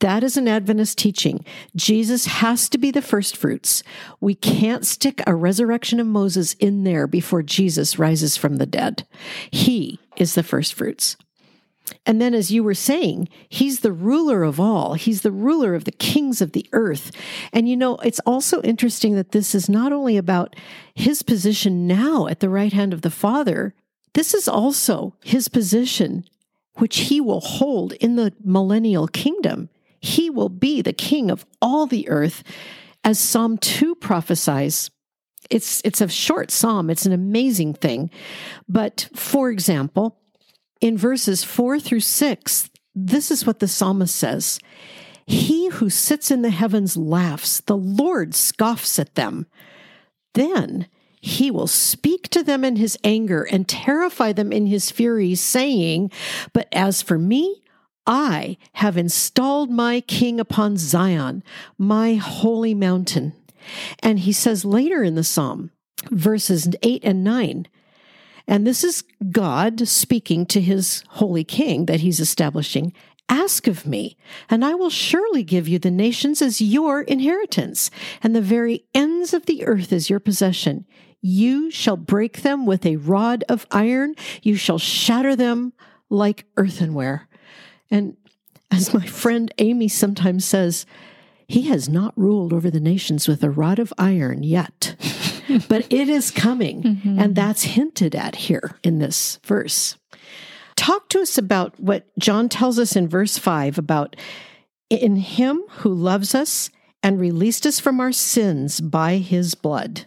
[0.00, 1.44] That is an Adventist teaching.
[1.76, 3.82] Jesus has to be the first fruits.
[4.18, 9.06] We can't stick a resurrection of Moses in there before Jesus rises from the dead.
[9.50, 11.16] He is the first fruits.
[12.06, 14.94] And then, as you were saying, he's the ruler of all.
[14.94, 17.10] He's the ruler of the kings of the earth.
[17.52, 20.56] And you know, it's also interesting that this is not only about
[20.94, 23.74] his position now at the right hand of the Father,
[24.14, 26.24] this is also his position,
[26.76, 29.68] which he will hold in the millennial kingdom.
[30.00, 32.42] He will be the king of all the earth,
[33.04, 34.90] as Psalm 2 prophesies.
[35.48, 38.10] It's, it's a short psalm, it's an amazing thing.
[38.68, 40.18] But for example,
[40.80, 44.58] in verses 4 through 6, this is what the psalmist says
[45.26, 49.46] He who sits in the heavens laughs, the Lord scoffs at them.
[50.34, 50.86] Then
[51.20, 56.10] he will speak to them in his anger and terrify them in his fury, saying,
[56.54, 57.59] But as for me,
[58.06, 61.42] I have installed my king upon Zion,
[61.78, 63.34] my holy mountain.
[64.00, 65.70] And he says later in the psalm,
[66.10, 67.68] verses 8 and 9,
[68.50, 72.92] and this is God speaking to his holy king that he's establishing.
[73.28, 74.16] Ask of me,
[74.48, 77.92] and I will surely give you the nations as your inheritance,
[78.24, 80.84] and the very ends of the earth as your possession.
[81.20, 85.72] You shall break them with a rod of iron, you shall shatter them
[86.08, 87.28] like earthenware.
[87.90, 88.16] And
[88.70, 90.86] as my friend Amy sometimes says,
[91.48, 94.94] he has not ruled over the nations with a rod of iron yet,
[95.68, 96.82] but it is coming.
[96.82, 97.18] Mm-hmm.
[97.18, 99.96] And that's hinted at here in this verse.
[100.76, 104.14] Talk to us about what John tells us in verse 5 about
[104.88, 106.70] in him who loves us
[107.02, 110.04] and released us from our sins by his blood.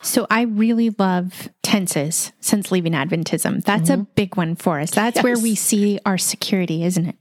[0.00, 3.64] So I really love tenses since leaving Adventism.
[3.64, 4.00] That's mm-hmm.
[4.00, 4.92] a big one for us.
[4.92, 5.24] That's yes.
[5.24, 7.16] where we see our security, isn't it?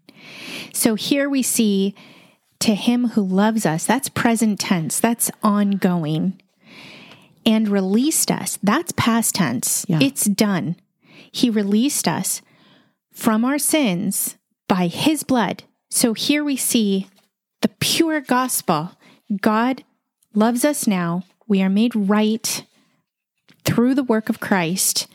[0.74, 1.96] So here we see
[2.60, 6.42] to him who loves us, that's present tense, that's ongoing.
[7.46, 9.86] And released us, that's past tense.
[9.88, 10.00] Yeah.
[10.02, 10.76] It's done.
[11.32, 12.42] He released us
[13.12, 14.36] from our sins
[14.68, 15.64] by his blood.
[15.90, 17.08] So here we see
[17.62, 18.92] the pure gospel.
[19.42, 19.84] God
[20.34, 21.24] loves us now.
[21.48, 22.64] We are made right
[23.64, 25.08] through the work of Christ.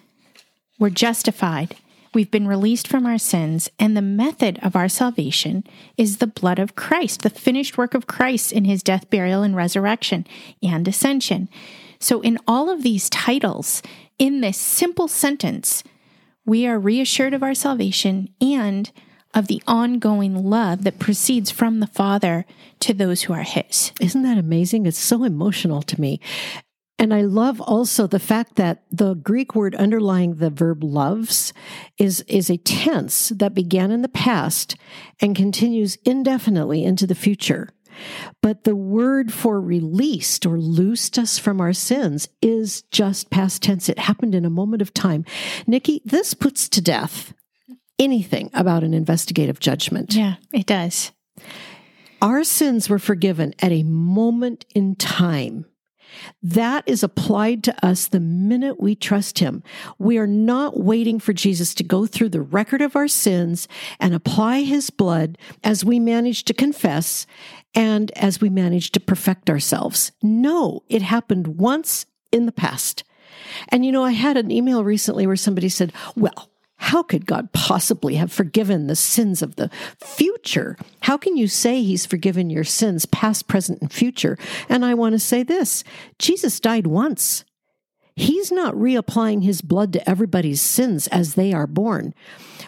[0.79, 1.77] We're justified.
[2.13, 5.65] We've been released from our sins, and the method of our salvation
[5.97, 9.55] is the blood of Christ, the finished work of Christ in his death, burial, and
[9.55, 10.27] resurrection
[10.61, 11.49] and ascension.
[12.01, 13.81] So, in all of these titles,
[14.19, 15.85] in this simple sentence,
[16.45, 18.91] we are reassured of our salvation and
[19.33, 22.45] of the ongoing love that proceeds from the Father
[22.81, 23.93] to those who are His.
[24.01, 24.87] Isn't that amazing?
[24.87, 26.21] It's so emotional to me.
[27.01, 31.55] And I love also the fact that the Greek word underlying the verb loves
[31.97, 34.77] is, is a tense that began in the past
[35.19, 37.71] and continues indefinitely into the future.
[38.43, 43.89] But the word for released or loosed us from our sins is just past tense.
[43.89, 45.25] It happened in a moment of time.
[45.67, 47.33] Nikki, this puts to death
[47.99, 50.15] anything about an investigative judgment.
[50.15, 51.13] Yeah, it does.
[52.21, 55.65] Our sins were forgiven at a moment in time.
[56.43, 59.63] That is applied to us the minute we trust Him.
[59.99, 63.69] We are not waiting for Jesus to go through the record of our sins
[63.99, 67.27] and apply His blood as we manage to confess
[67.75, 70.13] and as we manage to perfect ourselves.
[70.23, 73.05] No, it happened once in the past.
[73.69, 76.50] And you know, I had an email recently where somebody said, well,
[76.83, 80.79] how could God possibly have forgiven the sins of the future?
[81.03, 84.39] How can you say he's forgiven your sins, past, present, and future?
[84.67, 85.85] And I want to say this
[86.19, 87.45] Jesus died once.
[88.17, 92.15] He's not reapplying his blood to everybody's sins as they are born.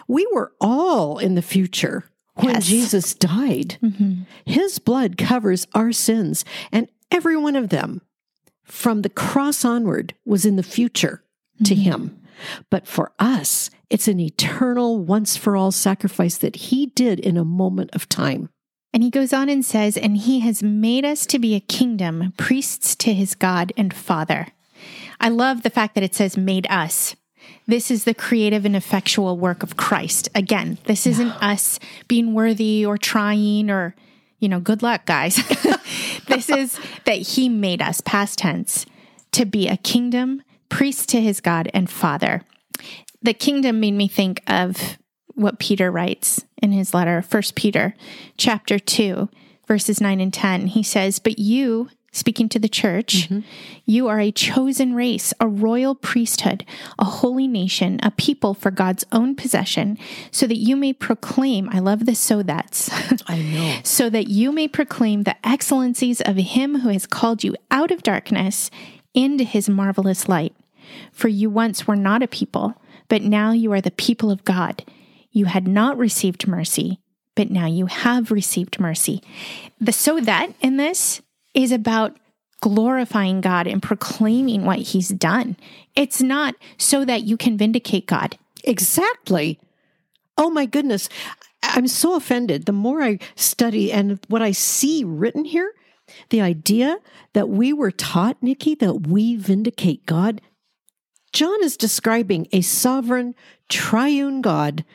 [0.07, 2.67] We were all in the future when yes.
[2.67, 3.79] Jesus died.
[3.83, 4.23] Mm-hmm.
[4.45, 8.01] His blood covers our sins, and every one of them
[8.63, 11.23] from the cross onward was in the future
[11.55, 11.63] mm-hmm.
[11.63, 12.19] to him.
[12.69, 17.45] But for us, it's an eternal, once for all sacrifice that he did in a
[17.45, 18.49] moment of time.
[18.91, 22.33] And he goes on and says, And he has made us to be a kingdom,
[22.35, 24.47] priests to his God and Father.
[25.21, 27.15] I love the fact that it says made us.
[27.67, 30.27] This is the creative and effectual work of Christ.
[30.33, 33.95] Again, this isn't us being worthy or trying or,
[34.39, 35.35] you know, good luck, guys.
[36.27, 38.87] this is that he made us, past tense,
[39.33, 42.41] to be a kingdom, priest to his God and Father.
[43.23, 44.97] The kingdom made me think of
[45.33, 47.95] what Peter writes in his letter, First Peter
[48.37, 49.29] chapter 2,
[49.67, 50.67] verses 9 and 10.
[50.67, 53.39] He says, But you, speaking to the church, mm-hmm.
[53.85, 56.65] you are a chosen race, a royal priesthood,
[56.99, 59.97] a holy nation, a people for God's own possession,
[60.29, 62.89] so that you may proclaim, I love this so that's.
[63.27, 63.79] I know.
[63.83, 68.03] so that you may proclaim the excellencies of him who has called you out of
[68.03, 68.69] darkness
[69.13, 70.53] into his marvelous light.
[71.11, 72.75] For you once were not a people,
[73.07, 74.83] but now you are the people of God.
[75.31, 76.99] You had not received mercy,
[77.35, 79.21] but now you have received mercy.
[79.79, 81.21] The so that in this
[81.53, 82.17] is about
[82.61, 85.57] glorifying God and proclaiming what he's done.
[85.95, 88.37] It's not so that you can vindicate God.
[88.63, 89.59] Exactly.
[90.37, 91.09] Oh my goodness.
[91.61, 92.65] I'm so offended.
[92.65, 95.73] The more I study and what I see written here,
[96.29, 96.97] the idea
[97.33, 100.41] that we were taught, Nikki, that we vindicate God,
[101.33, 103.35] John is describing a sovereign,
[103.67, 104.85] triune God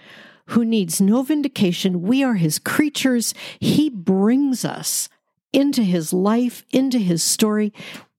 [0.47, 2.03] who needs no vindication.
[2.03, 3.35] We are his creatures.
[3.61, 5.09] He brings us
[5.53, 7.73] into his life, into his story.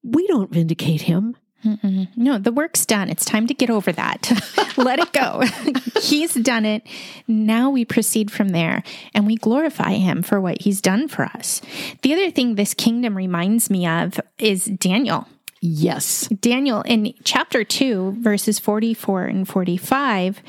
[0.03, 1.37] We don't vindicate him.
[1.65, 2.07] Mm-mm.
[2.15, 3.09] No, the work's done.
[3.09, 4.31] It's time to get over that.
[4.77, 5.43] Let it go.
[6.01, 6.83] he's done it.
[7.27, 11.61] Now we proceed from there and we glorify him for what he's done for us.
[12.01, 15.27] The other thing this kingdom reminds me of is Daniel.
[15.61, 16.27] Yes.
[16.27, 20.41] Daniel, in chapter 2, verses 44 and 45,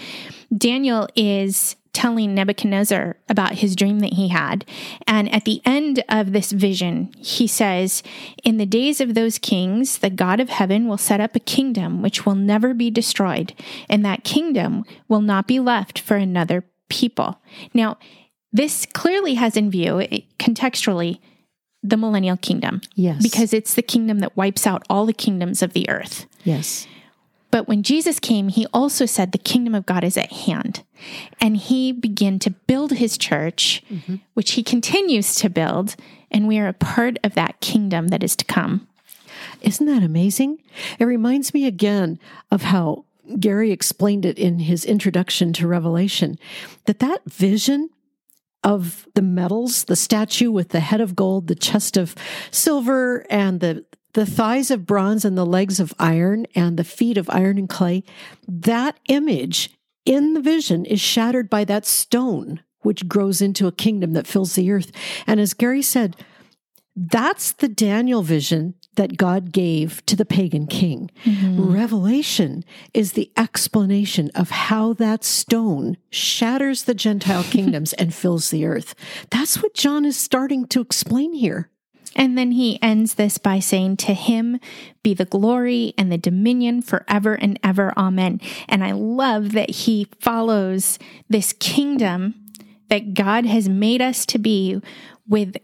[0.56, 4.64] Daniel is telling Nebuchadnezzar about his dream that he had.
[5.06, 8.02] And at the end of this vision, he says,
[8.44, 12.00] In the days of those kings, the God of heaven will set up a kingdom
[12.02, 13.54] which will never be destroyed,
[13.88, 17.40] and that kingdom will not be left for another people.
[17.74, 17.98] Now,
[18.52, 21.18] this clearly has in view, eh, contextually,
[21.82, 22.80] the millennial kingdom.
[22.94, 23.22] Yes.
[23.22, 26.26] Because it's the kingdom that wipes out all the kingdoms of the earth.
[26.44, 26.86] Yes.
[27.50, 30.84] But when Jesus came, he also said the kingdom of God is at hand.
[31.40, 34.16] And he began to build his church, mm-hmm.
[34.34, 35.96] which he continues to build.
[36.30, 38.86] And we are a part of that kingdom that is to come.
[39.62, 40.58] Isn't that amazing?
[40.98, 43.04] It reminds me again of how
[43.38, 46.38] Gary explained it in his introduction to Revelation
[46.84, 47.90] that that vision
[48.62, 52.14] of the metals, the statue with the head of gold, the chest of
[52.50, 57.16] silver, and the the thighs of bronze and the legs of iron and the feet
[57.16, 58.02] of iron and clay,
[58.48, 59.70] that image
[60.04, 64.54] in the vision is shattered by that stone, which grows into a kingdom that fills
[64.54, 64.90] the earth.
[65.28, 66.16] And as Gary said,
[66.96, 71.10] that's the Daniel vision that God gave to the pagan king.
[71.24, 71.72] Mm-hmm.
[71.72, 78.66] Revelation is the explanation of how that stone shatters the Gentile kingdoms and fills the
[78.66, 78.94] earth.
[79.30, 81.70] That's what John is starting to explain here.
[82.16, 84.58] And then he ends this by saying, To him
[85.02, 87.92] be the glory and the dominion forever and ever.
[87.96, 88.40] Amen.
[88.68, 92.34] And I love that he follows this kingdom
[92.88, 94.82] that God has made us to be
[95.28, 95.56] with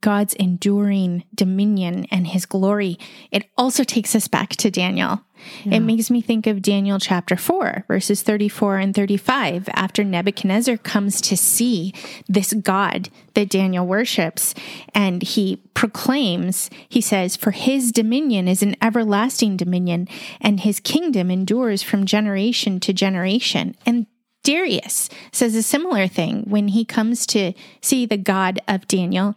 [0.00, 2.98] God's enduring dominion and his glory,
[3.30, 5.22] it also takes us back to Daniel.
[5.64, 5.76] Yeah.
[5.76, 11.20] It makes me think of Daniel chapter 4, verses 34 and 35, after Nebuchadnezzar comes
[11.22, 11.94] to see
[12.28, 14.54] this God that Daniel worships.
[14.94, 20.08] And he proclaims, he says, For his dominion is an everlasting dominion,
[20.40, 23.76] and his kingdom endures from generation to generation.
[23.86, 24.06] And
[24.42, 29.36] Darius says a similar thing when he comes to see the God of Daniel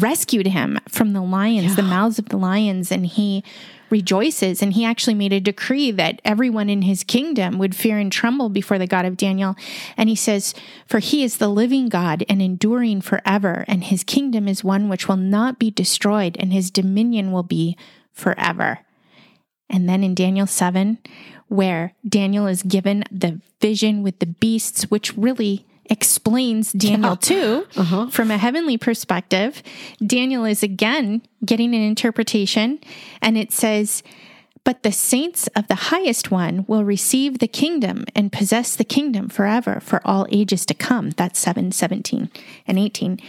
[0.00, 1.74] rescued him from the lions, yeah.
[1.76, 3.42] the mouths of the lions, and he
[3.90, 4.62] rejoices.
[4.62, 8.48] And he actually made a decree that everyone in his kingdom would fear and tremble
[8.48, 9.56] before the God of Daniel.
[9.96, 10.54] And he says,
[10.86, 15.08] For he is the living God and enduring forever, and his kingdom is one which
[15.08, 17.76] will not be destroyed, and his dominion will be
[18.12, 18.80] forever.
[19.68, 20.98] And then in Daniel 7,
[21.48, 27.64] where Daniel is given the vision with the beasts, which really explains Daniel yeah.
[27.64, 28.06] 2 uh-huh.
[28.10, 29.62] from a heavenly perspective.
[30.04, 32.78] Daniel is again getting an interpretation,
[33.20, 34.02] and it says,
[34.64, 39.28] But the saints of the highest one will receive the kingdom and possess the kingdom
[39.28, 41.10] forever for all ages to come.
[41.10, 42.30] That's 7, 17,
[42.66, 43.20] and 18.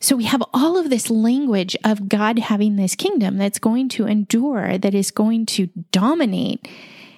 [0.00, 4.06] So we have all of this language of God having this kingdom that's going to
[4.06, 6.68] endure, that is going to dominate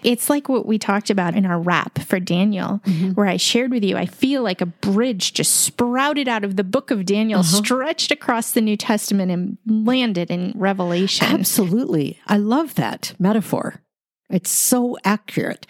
[0.02, 3.10] it's like what we talked about in our wrap for Daniel, mm-hmm.
[3.10, 6.64] where I shared with you, I feel like a bridge just sprouted out of the
[6.64, 7.62] book of Daniel, uh-huh.
[7.62, 11.26] stretched across the New Testament and landed in Revelation.
[11.26, 12.18] Absolutely.
[12.26, 13.82] I love that metaphor.
[14.28, 15.66] It's so accurate.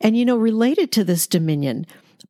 [0.00, 1.86] And, you know, related to this dominion,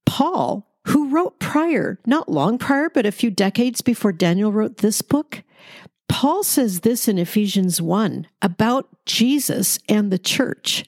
[0.07, 5.03] Paul, who wrote prior, not long prior, but a few decades before Daniel wrote this
[5.03, 5.42] book,
[6.09, 10.84] Paul says this in Ephesians 1 about Jesus and the church.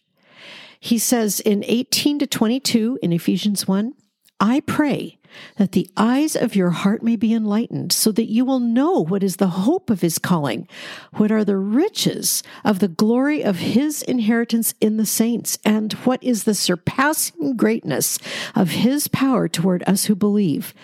[0.81, 3.93] He says in 18 to 22 in Ephesians 1,
[4.41, 5.19] I pray
[5.59, 9.23] that the eyes of your heart may be enlightened, so that you will know what
[9.23, 10.67] is the hope of his calling,
[11.13, 16.25] what are the riches of the glory of his inheritance in the saints, and what
[16.25, 18.19] is the surpassing greatness
[18.55, 20.75] of his power toward us who believe.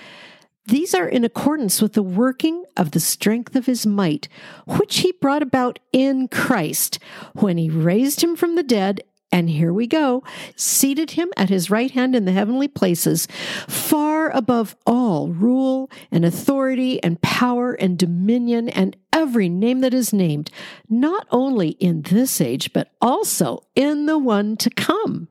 [0.66, 4.28] These are in accordance with the working of the strength of his might,
[4.66, 6.98] which he brought about in Christ
[7.34, 9.00] when he raised him from the dead
[9.32, 10.22] and here we go,
[10.54, 13.26] seated him at his right hand in the heavenly places,
[13.68, 20.12] far above all rule and authority and power and dominion and every name that is
[20.12, 20.50] named,
[20.88, 25.28] not only in this age, but also in the one to come.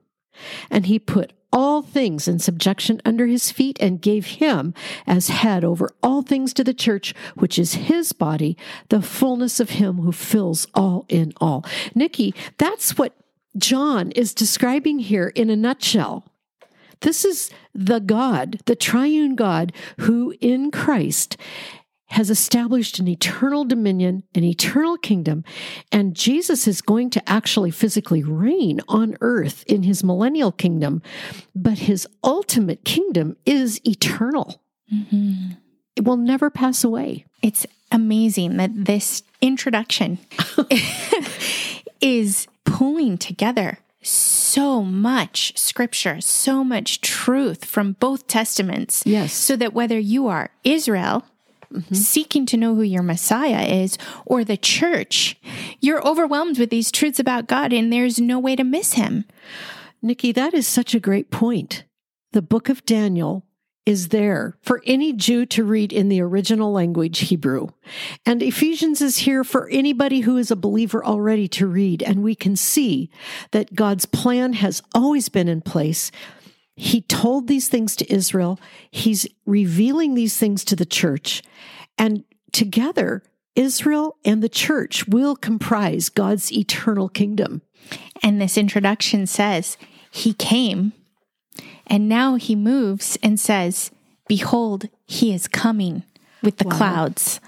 [0.70, 4.74] And he put all things in subjection under his feet and gave him
[5.08, 8.58] as head over all things to the church, which is his body,
[8.90, 11.66] the fullness of him who fills all in all.
[11.96, 13.14] Nikki, that's what
[13.58, 16.26] John is describing here in a nutshell.
[17.02, 21.38] This is the God, the triune God, who in Christ
[22.08, 25.44] has established an eternal dominion, an eternal kingdom,
[25.92, 31.02] and Jesus is going to actually physically reign on earth in his millennial kingdom,
[31.56, 34.62] but his ultimate kingdom is eternal.
[34.94, 35.54] Mm-hmm.
[35.96, 37.26] It will never pass away.
[37.42, 40.20] It's amazing that this introduction
[42.02, 49.04] is pulling together so much scripture, so much truth from both testaments.
[49.06, 49.34] Yes.
[49.34, 51.24] So that whether you are Israel,
[51.74, 51.96] mm-hmm.
[51.96, 55.38] seeking to know who your Messiah is, or the church,
[55.80, 59.26] you're overwhelmed with these truths about God and there's no way to miss him.
[60.02, 61.84] Nikki, that is such a great point.
[62.32, 63.44] The book of Daniel
[63.86, 67.68] is there for any Jew to read in the original language, Hebrew.
[68.26, 72.02] And Ephesians is here for anybody who is a believer already to read.
[72.02, 73.12] And we can see
[73.52, 76.12] that God's plan has always been in place.
[76.76, 78.60] He told these things to Israel.
[78.90, 81.44] He's revealing these things to the church.
[81.98, 83.22] And together,
[83.56, 87.62] Israel and the church will comprise God's eternal kingdom.
[88.24, 89.78] And this introduction says,
[90.10, 90.94] He came
[91.88, 93.92] and now he moves and says,
[94.28, 96.04] Behold, he is coming
[96.42, 96.78] with the wow.
[96.78, 97.40] clouds.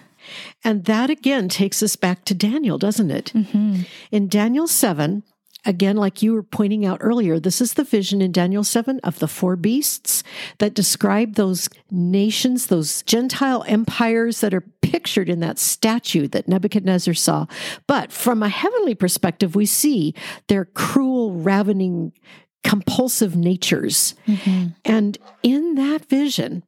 [0.64, 3.32] And that again takes us back to Daniel, doesn't it?
[3.34, 3.82] Mm-hmm.
[4.12, 5.24] In Daniel 7,
[5.66, 9.20] again, like you were pointing out earlier, this is the vision in Daniel 7 of
[9.20, 10.24] the four beasts
[10.58, 17.14] that describe those nations, those Gentile empires that are pictured in that statue that Nebuchadnezzar
[17.14, 17.46] saw.
[17.86, 20.14] But from a heavenly perspective, we see
[20.48, 22.14] their cruel, ravening
[22.68, 24.14] compulsive natures.
[24.28, 24.68] Mm-hmm.
[24.84, 26.66] And in that vision,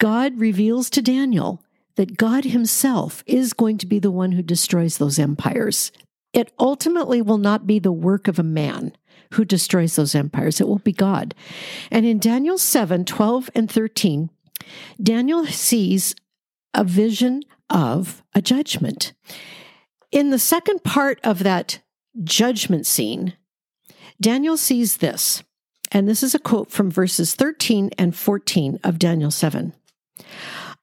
[0.00, 1.62] God reveals to Daniel
[1.94, 5.92] that God himself is going to be the one who destroys those empires.
[6.32, 8.96] It ultimately will not be the work of a man
[9.34, 10.60] who destroys those empires.
[10.60, 11.36] It will be God.
[11.92, 14.30] And in Daniel 7 12 and 13,
[15.00, 16.16] Daniel sees
[16.74, 19.12] a vision of a judgment.
[20.10, 21.80] In the second part of that
[22.24, 23.34] judgment scene,
[24.20, 25.44] Daniel sees this,
[25.92, 29.72] and this is a quote from verses 13 and 14 of Daniel 7.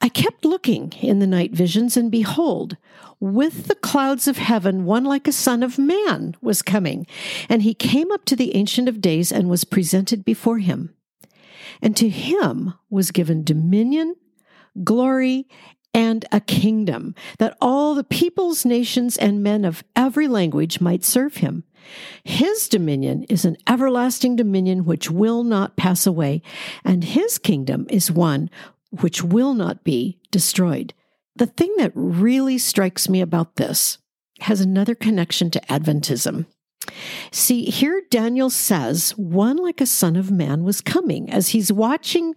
[0.01, 2.77] I kept looking in the night visions, and behold,
[3.19, 7.07] with the clouds of heaven, one like a son of man was coming.
[7.49, 10.93] And he came up to the Ancient of Days and was presented before him.
[11.81, 14.15] And to him was given dominion,
[14.83, 15.47] glory,
[15.93, 21.37] and a kingdom, that all the peoples, nations, and men of every language might serve
[21.37, 21.63] him.
[22.23, 26.41] His dominion is an everlasting dominion which will not pass away,
[26.83, 28.49] and his kingdom is one
[29.01, 30.93] which will not be destroyed.
[31.35, 33.97] The thing that really strikes me about this
[34.41, 36.45] has another connection to Adventism.
[37.31, 42.35] See, here Daniel says, one like a son of man was coming as he's watching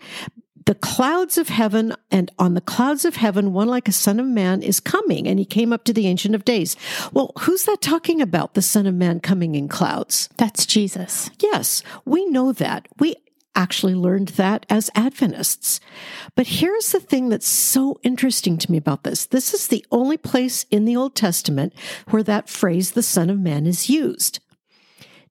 [0.68, 4.26] the clouds of heaven, and on the clouds of heaven, one like a son of
[4.26, 6.76] man is coming, and he came up to the Ancient of Days.
[7.10, 10.28] Well, who's that talking about, the Son of Man coming in clouds?
[10.36, 11.30] That's Jesus.
[11.40, 12.86] Yes, we know that.
[12.98, 13.16] We
[13.56, 15.80] actually learned that as Adventists.
[16.34, 20.18] But here's the thing that's so interesting to me about this this is the only
[20.18, 21.72] place in the Old Testament
[22.10, 24.38] where that phrase, the Son of Man, is used.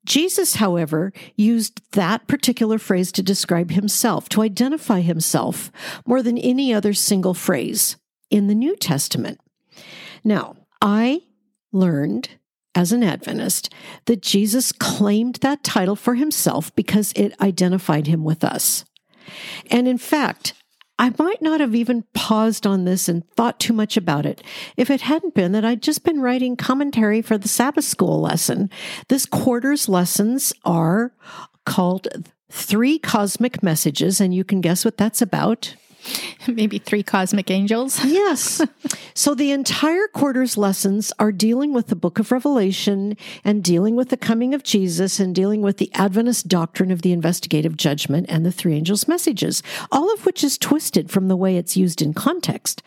[0.08, 5.70] Jesus, however, used that particular phrase to describe himself, to identify himself,
[6.06, 7.98] more than any other single phrase
[8.30, 9.40] in the New Testament.
[10.24, 11.24] Now, I
[11.74, 12.30] learned
[12.74, 13.74] as an Adventist
[14.06, 18.86] that Jesus claimed that title for himself because it identified him with us.
[19.70, 20.54] And in fact,
[21.00, 24.42] I might not have even paused on this and thought too much about it
[24.78, 28.70] if it hadn't been that I'd just been writing commentary for the Sabbath school lesson.
[29.08, 31.14] This quarter's lessons are
[31.66, 32.08] called
[32.50, 35.76] Three Cosmic Messages, and you can guess what that's about.
[36.48, 38.04] Maybe three cosmic angels.
[38.06, 38.62] yes.
[39.14, 44.10] So the entire quarter's lessons are dealing with the book of Revelation and dealing with
[44.10, 48.46] the coming of Jesus and dealing with the Adventist doctrine of the investigative judgment and
[48.46, 52.14] the three angels' messages, all of which is twisted from the way it's used in
[52.14, 52.82] context.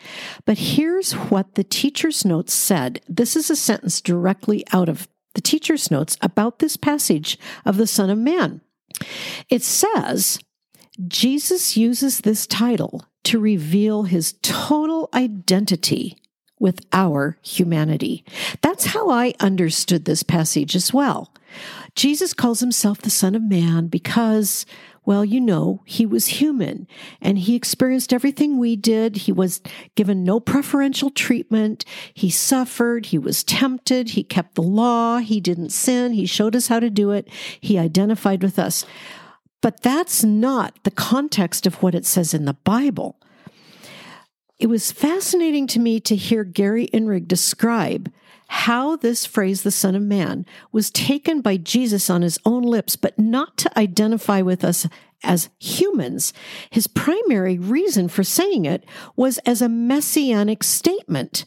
[0.45, 3.01] But here's what the teacher's notes said.
[3.07, 7.87] This is a sentence directly out of the teacher's notes about this passage of the
[7.87, 8.61] Son of Man.
[9.49, 10.39] It says,
[11.07, 16.17] Jesus uses this title to reveal his total identity
[16.59, 18.23] with our humanity.
[18.61, 21.33] That's how I understood this passage as well.
[21.95, 24.65] Jesus calls himself the Son of Man because,
[25.03, 26.87] well, you know, he was human
[27.19, 29.17] and he experienced everything we did.
[29.17, 29.59] He was
[29.95, 31.83] given no preferential treatment.
[32.13, 33.07] He suffered.
[33.07, 34.11] He was tempted.
[34.11, 35.17] He kept the law.
[35.17, 36.13] He didn't sin.
[36.13, 37.27] He showed us how to do it.
[37.59, 38.85] He identified with us.
[39.61, 43.17] But that's not the context of what it says in the Bible.
[44.59, 48.11] It was fascinating to me to hear Gary Inrig describe
[48.47, 52.95] how this phrase, the Son of Man, was taken by Jesus on his own lips,
[52.95, 54.87] but not to identify with us
[55.23, 56.33] as humans.
[56.69, 58.83] His primary reason for saying it
[59.15, 61.45] was as a messianic statement.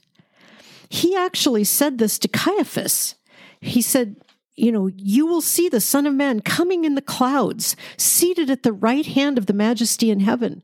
[0.89, 3.17] He actually said this to Caiaphas.
[3.61, 4.17] He said,
[4.57, 8.62] you know, you will see the Son of Man coming in the clouds, seated at
[8.62, 10.62] the right hand of the majesty in heaven.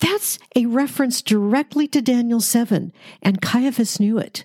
[0.00, 2.92] That's a reference directly to Daniel 7,
[3.22, 4.44] and Caiaphas knew it.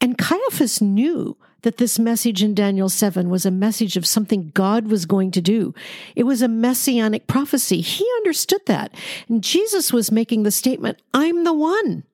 [0.00, 4.86] And Caiaphas knew that this message in Daniel 7 was a message of something God
[4.88, 5.74] was going to do.
[6.14, 7.80] It was a messianic prophecy.
[7.80, 8.94] He understood that.
[9.28, 12.04] And Jesus was making the statement, I'm the one.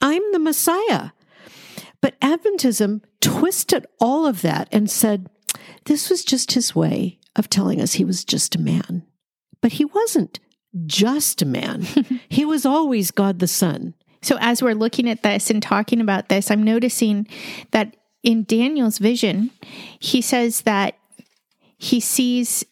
[0.00, 1.10] I'm the Messiah.
[2.00, 5.28] But Adventism twisted all of that and said
[5.84, 9.04] this was just his way of telling us he was just a man.
[9.60, 10.38] But he wasn't
[10.86, 11.82] just a man,
[12.28, 13.94] he was always God the Son.
[14.20, 17.26] So, as we're looking at this and talking about this, I'm noticing
[17.70, 19.50] that in Daniel's vision,
[19.98, 20.98] he says that
[21.78, 22.64] he sees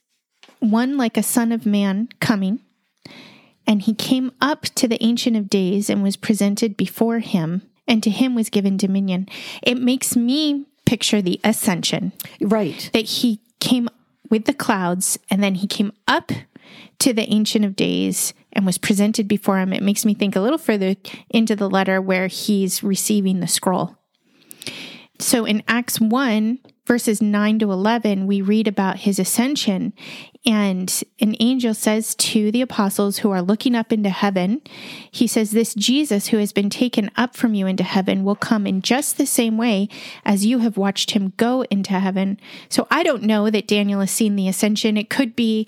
[0.58, 2.60] one like a son of man coming,
[3.66, 8.02] and he came up to the Ancient of Days and was presented before him and
[8.02, 9.28] to him was given dominion.
[9.62, 12.12] It makes me picture the ascension.
[12.40, 12.90] Right.
[12.92, 13.88] That he came
[14.30, 16.32] with the clouds and then he came up
[16.98, 19.72] to the Ancient of Days and was presented before him.
[19.72, 20.94] It makes me think a little further
[21.30, 23.96] into the letter where he's receiving the scroll.
[25.18, 29.92] So in Acts 1, verses 9 to 11, we read about his ascension.
[30.46, 34.62] And an angel says to the apostles who are looking up into heaven,
[35.10, 38.66] he says, This Jesus who has been taken up from you into heaven will come
[38.66, 39.88] in just the same way
[40.24, 42.38] as you have watched him go into heaven.
[42.68, 44.96] So I don't know that Daniel has seen the ascension.
[44.96, 45.66] It could be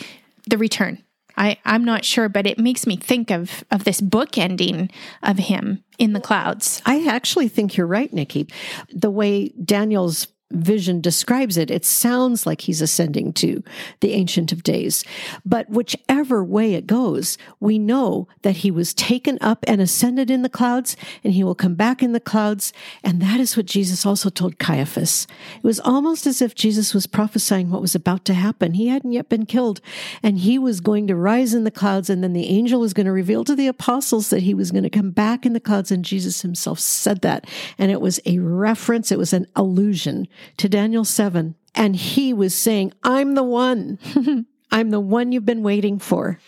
[0.49, 1.03] the return.
[1.37, 4.91] I, I'm not sure, but it makes me think of, of this book ending
[5.23, 6.83] of him in the clouds.
[6.85, 8.49] I actually think you're right, Nikki.
[8.93, 13.63] The way Daniel's vision describes it, it sounds like he's ascending to
[14.01, 15.05] the Ancient of Days.
[15.45, 20.43] But whichever way it goes, we know that he was taken up and ascended in
[20.43, 22.73] the clouds, and he will come back in the clouds.
[23.05, 25.27] And that is what Jesus also told Caiaphas.
[25.57, 28.75] It was almost as if Jesus was prophesying what was about to happen.
[28.75, 29.81] He hadn't yet been killed,
[30.23, 33.07] and he was going to rise in the clouds, and then the angel was going
[33.07, 35.91] to reveal to the apostles that he was going to come back in the clouds,
[35.91, 37.47] and Jesus himself said that.
[37.77, 41.55] And it was a reference, it was an allusion to Daniel 7.
[41.74, 43.99] And he was saying, I'm the one.
[44.70, 46.39] I'm the one you've been waiting for.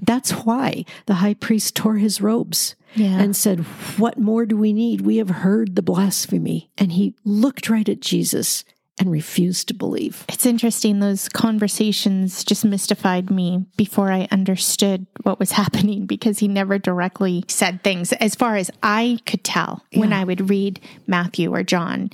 [0.00, 3.18] That's why the high priest tore his robes yeah.
[3.20, 3.60] and said,
[3.98, 5.00] What more do we need?
[5.00, 6.70] We have heard the blasphemy.
[6.78, 8.64] And he looked right at Jesus
[9.02, 10.24] and refused to believe.
[10.28, 11.00] It's interesting.
[11.00, 17.44] Those conversations just mystified me before I understood what was happening because he never directly
[17.48, 19.98] said things as far as I could tell yeah.
[19.98, 20.78] when I would read
[21.08, 22.10] Matthew or John.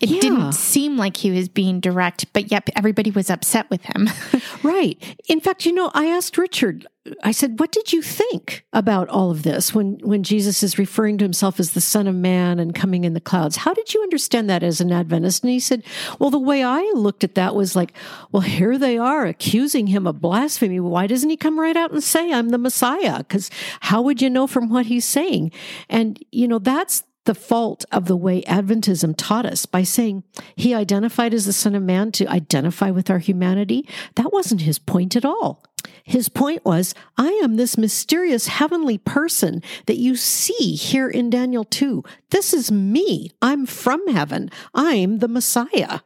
[0.00, 0.20] It yeah.
[0.20, 4.08] didn't seem like he was being direct, but yet everybody was upset with him.
[4.62, 5.02] right.
[5.26, 6.86] In fact, you know, I asked Richard,
[7.22, 11.18] I said, "What did you think about all of this when when Jesus is referring
[11.18, 13.56] to himself as the Son of Man and coming in the clouds?
[13.56, 15.82] How did you understand that as an Adventist?" And he said,
[16.18, 17.92] "Well, the way I looked at that was like,
[18.32, 20.80] well, here they are accusing him of blasphemy.
[20.80, 23.18] Why doesn't he come right out and say I'm the Messiah?
[23.18, 23.50] Because
[23.80, 25.52] how would you know from what he's saying?
[25.88, 30.24] And you know that's." the fault of the way Adventism taught us by saying
[30.56, 33.86] he identified as the Son of Man to identify with our humanity.
[34.14, 35.62] That wasn't his point at all.
[36.04, 41.64] His point was, I am this mysterious heavenly person that you see here in Daniel
[41.64, 42.02] 2.
[42.30, 43.30] This is me.
[43.42, 44.50] I'm from heaven.
[44.74, 46.00] I'm the Messiah.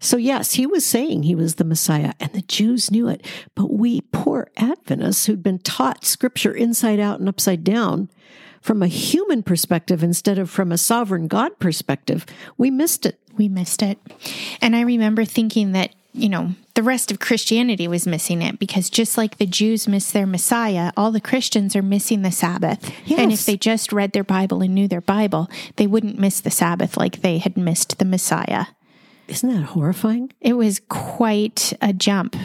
[0.00, 3.26] So, yes, he was saying he was the Messiah, and the Jews knew it.
[3.54, 8.10] But we poor Adventists who'd been taught scripture inside out and upside down
[8.60, 12.24] from a human perspective instead of from a sovereign God perspective,
[12.56, 13.20] we missed it.
[13.36, 13.98] We missed it.
[14.60, 18.88] And I remember thinking that you know, the rest of Christianity was missing it because
[18.88, 22.90] just like the Jews miss their Messiah, all the Christians are missing the Sabbath.
[23.04, 23.18] Yes.
[23.18, 26.50] And if they just read their Bible and knew their Bible, they wouldn't miss the
[26.50, 28.66] Sabbath like they had missed the Messiah.
[29.26, 30.32] Isn't that horrifying?
[30.40, 32.36] It was quite a jump.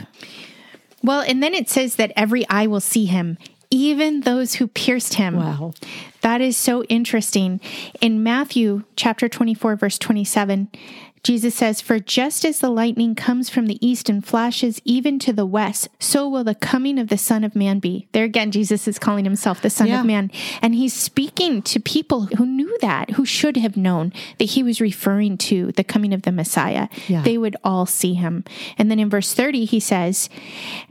[1.03, 3.38] Well, and then it says that every eye will see him,
[3.70, 5.36] even those who pierced him.
[5.36, 5.74] Wow.
[6.22, 7.61] That is so interesting.
[8.01, 10.70] In Matthew chapter 24, verse 27,
[11.24, 15.34] Jesus says, For just as the lightning comes from the east and flashes even to
[15.34, 18.07] the west, so will the coming of the Son of Man be.
[18.13, 19.99] There again, Jesus is calling himself the Son yeah.
[19.99, 20.32] of Man.
[20.61, 24.80] And he's speaking to people who knew that, who should have known that he was
[24.80, 26.88] referring to the coming of the Messiah.
[27.07, 27.22] Yeah.
[27.22, 28.45] They would all see him.
[28.78, 30.30] And then in verse 30, he says,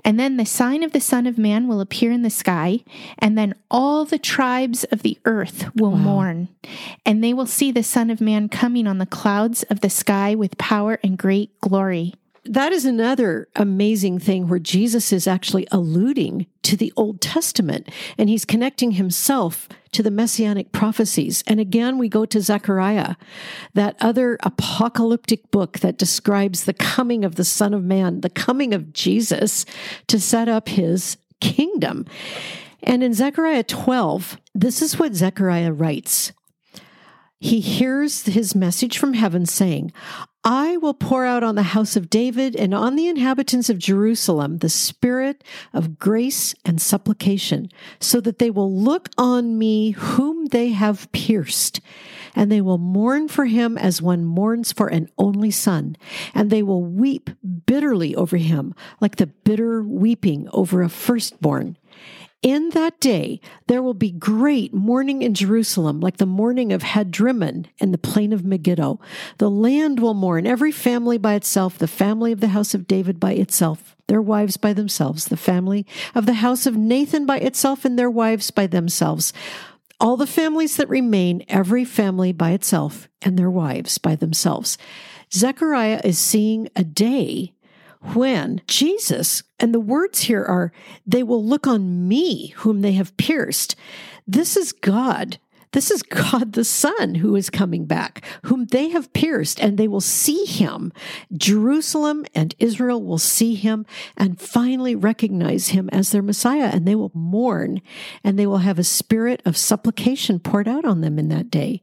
[0.05, 2.81] And then the sign of the Son of Man will appear in the sky,
[3.19, 5.99] and then all the tribes of the earth will wow.
[5.99, 6.49] mourn,
[7.07, 10.18] and they will see the Son of Man coming on the clouds of the sky
[10.19, 12.13] sky with power and great glory.
[12.45, 18.29] That is another amazing thing where Jesus is actually alluding to the Old Testament and
[18.29, 21.45] he's connecting himself to the messianic prophecies.
[21.47, 23.15] And again, we go to Zechariah,
[23.75, 28.75] that other apocalyptic book that describes the coming of the Son of Man, the coming
[28.75, 29.65] of Jesus
[30.09, 32.07] to set up his kingdom.
[32.83, 36.33] And in Zechariah 12, this is what Zechariah writes
[37.41, 39.93] he hears his message from heaven saying,
[40.43, 44.59] I will pour out on the house of David and on the inhabitants of Jerusalem
[44.59, 47.71] the spirit of grace and supplication,
[48.01, 51.81] so that they will look on me whom they have pierced,
[52.35, 55.97] and they will mourn for him as one mourns for an only son,
[56.35, 57.31] and they will weep
[57.67, 61.77] bitterly over him, like the bitter weeping over a firstborn.
[62.43, 67.67] In that day, there will be great mourning in Jerusalem, like the mourning of Hadrimmon
[67.79, 69.01] in the plain of Megiddo.
[69.39, 73.19] The land will mourn, every family by itself, the family of the house of David
[73.19, 75.85] by itself, their wives by themselves, the family
[76.15, 79.33] of the house of Nathan by itself, and their wives by themselves.
[80.01, 84.79] All the families that remain, every family by itself, and their wives by themselves.
[85.33, 87.53] Zechariah is seeing a day
[88.01, 90.73] when Jesus, and the words here are,
[91.07, 93.75] they will look on me whom they have pierced.
[94.27, 95.39] This is God.
[95.73, 99.89] This is God the Son who is coming back, whom they have pierced, and they
[99.89, 100.93] will see him.
[101.37, 103.85] Jerusalem and Israel will see him
[104.17, 107.83] and finally recognize him as their Messiah, and they will mourn,
[108.25, 111.83] and they will have a spirit of supplication poured out on them in that day.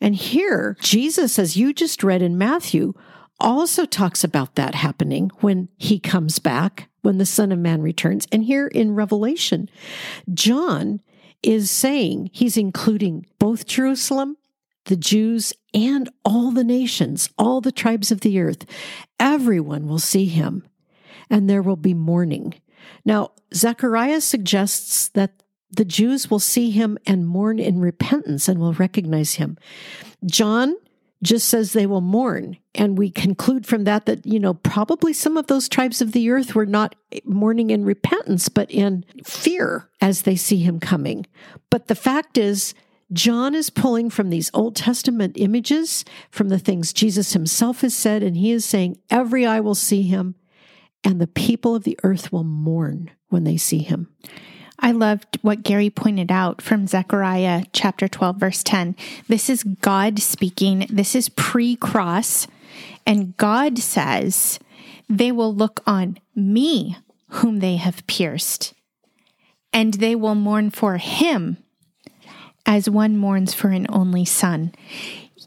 [0.00, 2.92] And here, Jesus, as you just read in Matthew,
[3.42, 8.26] also talks about that happening when he comes back, when the Son of Man returns.
[8.32, 9.68] And here in Revelation,
[10.32, 11.00] John
[11.42, 14.36] is saying he's including both Jerusalem,
[14.84, 18.64] the Jews, and all the nations, all the tribes of the earth.
[19.18, 20.66] Everyone will see him,
[21.28, 22.54] and there will be mourning.
[23.04, 28.74] Now, Zechariah suggests that the Jews will see him and mourn in repentance and will
[28.74, 29.56] recognize him.
[30.26, 30.76] John
[31.22, 32.56] just says they will mourn.
[32.74, 36.30] And we conclude from that that, you know, probably some of those tribes of the
[36.30, 36.94] earth were not
[37.24, 41.26] mourning in repentance, but in fear as they see him coming.
[41.70, 42.74] But the fact is,
[43.12, 48.22] John is pulling from these Old Testament images, from the things Jesus himself has said,
[48.22, 50.34] and he is saying, Every eye will see him,
[51.04, 54.08] and the people of the earth will mourn when they see him.
[54.82, 58.96] I loved what Gary pointed out from Zechariah chapter 12, verse 10.
[59.28, 60.86] This is God speaking.
[60.90, 62.48] This is pre cross.
[63.06, 64.58] And God says,
[65.08, 66.96] They will look on me,
[67.28, 68.74] whom they have pierced,
[69.72, 71.58] and they will mourn for him
[72.66, 74.72] as one mourns for an only son.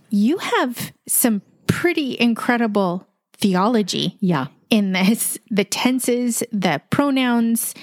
[0.10, 4.18] You have some pretty incredible theology.
[4.22, 4.48] Yeah.
[4.70, 7.74] In this, the tenses, the pronouns,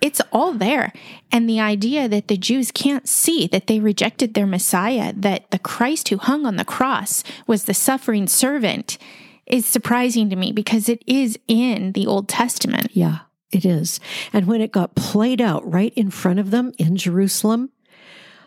[0.00, 0.92] it's all there.
[1.30, 5.58] And the idea that the Jews can't see that they rejected their Messiah, that the
[5.58, 8.98] Christ who hung on the cross was the suffering servant,
[9.46, 12.88] is surprising to me because it is in the Old Testament.
[12.92, 13.20] Yeah,
[13.50, 14.00] it is.
[14.32, 17.70] And when it got played out right in front of them in Jerusalem,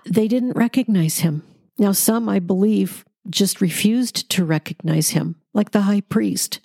[0.06, 1.44] they didn't recognize him.
[1.78, 6.60] Now, some, I believe, just refused to recognize him, like the high priest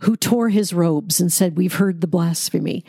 [0.00, 2.84] who tore his robes and said, We've heard the blasphemy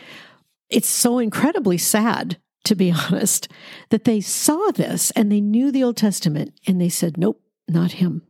[0.69, 3.47] it's so incredibly sad, to be honest,
[3.89, 7.93] that they saw this and they knew the Old Testament and they said, nope, not
[7.93, 8.23] him.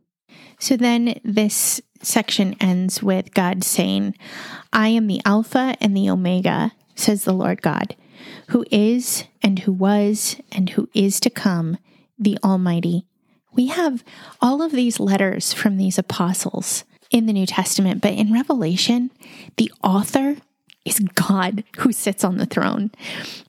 [0.58, 4.16] So then this section ends with God saying,
[4.72, 7.96] I am the Alpha and the Omega, says the Lord God,
[8.48, 11.78] who is and who was and who is to come,
[12.18, 13.06] the Almighty.
[13.52, 14.04] We have
[14.40, 19.10] all of these letters from these apostles in the New Testament, but in Revelation,
[19.56, 20.36] the author
[20.88, 22.90] is God who sits on the throne.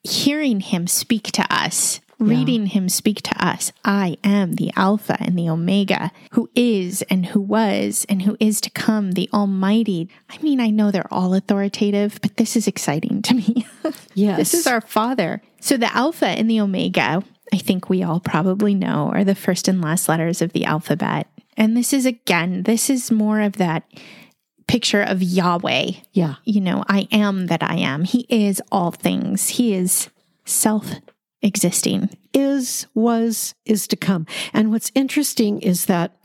[0.04, 2.74] Hearing him speak to us, reading yeah.
[2.74, 7.40] him speak to us, I am the Alpha and the Omega, who is and who
[7.40, 10.10] was and who is to come, the Almighty.
[10.30, 13.66] I mean, I know they're all authoritative, but this is exciting to me.
[14.14, 14.38] yes.
[14.38, 15.42] This is our Father.
[15.62, 17.24] So the Alpha and the Omega,
[17.54, 21.28] I think we all probably know, are the first and last letters of the alphabet.
[21.58, 23.84] And this is again, this is more of that
[24.70, 25.92] picture of Yahweh.
[26.14, 26.36] Yeah.
[26.46, 28.04] You know, I am that I am.
[28.04, 29.50] He is all things.
[29.50, 30.10] He is
[30.46, 30.92] self
[31.42, 32.10] existing.
[32.34, 34.28] Is, was, is to come.
[34.54, 36.16] And what's interesting is that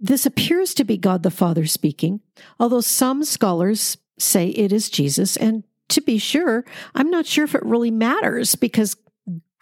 [0.00, 2.20] this appears to be God the Father speaking,
[2.58, 5.36] although some scholars say it is Jesus.
[5.36, 6.64] And to be sure,
[6.94, 8.96] I'm not sure if it really matters because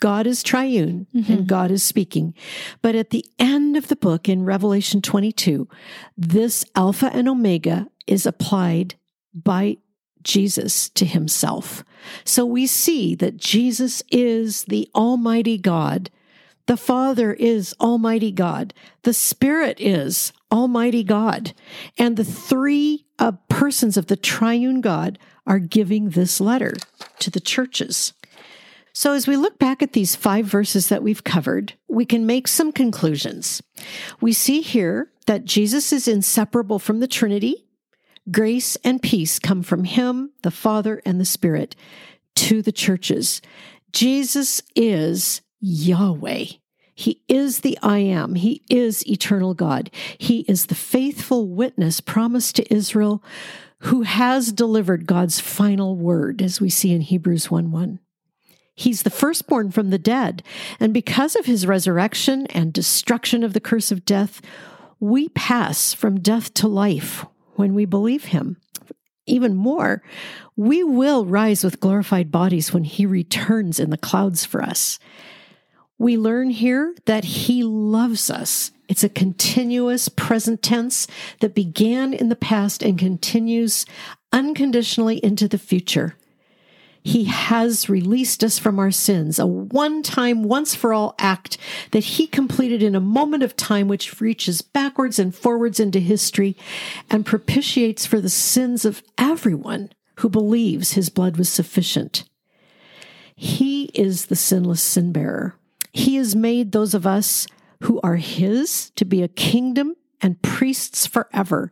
[0.00, 1.32] God is triune mm-hmm.
[1.32, 2.34] and God is speaking.
[2.82, 5.68] But at the end of the book in Revelation 22,
[6.16, 8.94] this Alpha and Omega is applied
[9.34, 9.78] by
[10.22, 11.84] Jesus to himself.
[12.24, 16.10] So we see that Jesus is the Almighty God.
[16.66, 18.74] The Father is Almighty God.
[19.02, 21.54] The Spirit is Almighty God.
[21.96, 26.74] And the three uh, persons of the triune God are giving this letter
[27.20, 28.12] to the churches.
[28.98, 32.48] So, as we look back at these five verses that we've covered, we can make
[32.48, 33.62] some conclusions.
[34.22, 37.66] We see here that Jesus is inseparable from the Trinity.
[38.30, 41.76] Grace and peace come from Him, the Father, and the Spirit
[42.36, 43.42] to the churches.
[43.92, 46.46] Jesus is Yahweh.
[46.94, 48.34] He is the I am.
[48.34, 49.90] He is eternal God.
[50.16, 53.22] He is the faithful witness promised to Israel
[53.80, 57.98] who has delivered God's final word, as we see in Hebrews 1 1.
[58.76, 60.42] He's the firstborn from the dead.
[60.78, 64.42] And because of his resurrection and destruction of the curse of death,
[65.00, 67.24] we pass from death to life
[67.54, 68.58] when we believe him.
[69.26, 70.02] Even more,
[70.54, 74.98] we will rise with glorified bodies when he returns in the clouds for us.
[75.98, 78.70] We learn here that he loves us.
[78.88, 81.08] It's a continuous present tense
[81.40, 83.86] that began in the past and continues
[84.32, 86.14] unconditionally into the future.
[87.06, 91.56] He has released us from our sins, a one time, once for all act
[91.92, 96.56] that He completed in a moment of time which reaches backwards and forwards into history
[97.08, 102.24] and propitiates for the sins of everyone who believes His blood was sufficient.
[103.36, 105.54] He is the sinless sin bearer.
[105.92, 107.46] He has made those of us
[107.84, 111.70] who are His to be a kingdom and priests forever.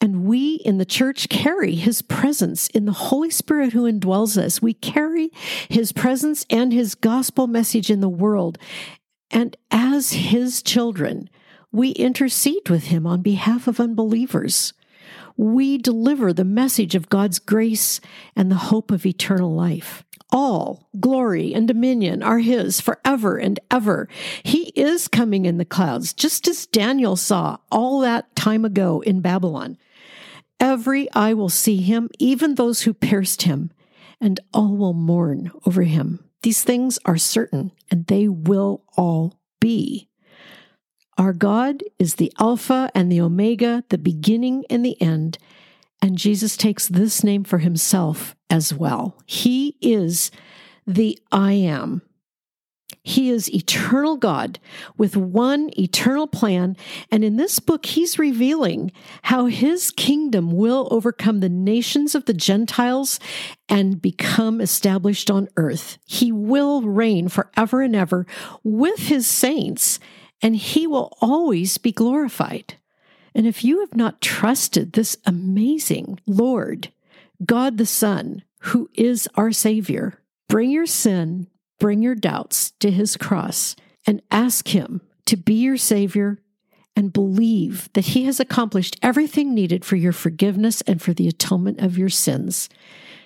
[0.00, 4.62] And we in the church carry his presence in the Holy Spirit who indwells us.
[4.62, 5.30] We carry
[5.68, 8.58] his presence and his gospel message in the world.
[9.30, 11.28] And as his children,
[11.72, 14.72] we intercede with him on behalf of unbelievers.
[15.36, 18.00] We deliver the message of God's grace
[18.34, 20.04] and the hope of eternal life.
[20.30, 24.08] All glory and dominion are his forever and ever.
[24.42, 29.20] He is coming in the clouds, just as Daniel saw all that time ago in
[29.20, 29.78] Babylon.
[30.60, 33.70] Every eye will see him, even those who pierced him,
[34.20, 36.24] and all will mourn over him.
[36.42, 40.08] These things are certain, and they will all be.
[41.16, 45.38] Our God is the Alpha and the Omega, the beginning and the end,
[46.00, 49.20] and Jesus takes this name for himself as well.
[49.26, 50.30] He is
[50.86, 52.02] the I am.
[53.02, 54.58] He is eternal God
[54.96, 56.76] with one eternal plan.
[57.10, 58.92] And in this book, he's revealing
[59.22, 63.18] how his kingdom will overcome the nations of the Gentiles
[63.68, 65.98] and become established on earth.
[66.04, 68.26] He will reign forever and ever
[68.62, 69.98] with his saints,
[70.42, 72.74] and he will always be glorified.
[73.34, 76.92] And if you have not trusted this amazing Lord,
[77.44, 81.46] God the Son, who is our Savior, bring your sin
[81.78, 83.76] bring your doubts to his cross
[84.06, 86.40] and ask him to be your Savior
[86.96, 91.80] and believe that he has accomplished everything needed for your forgiveness and for the atonement
[91.80, 92.68] of your sins.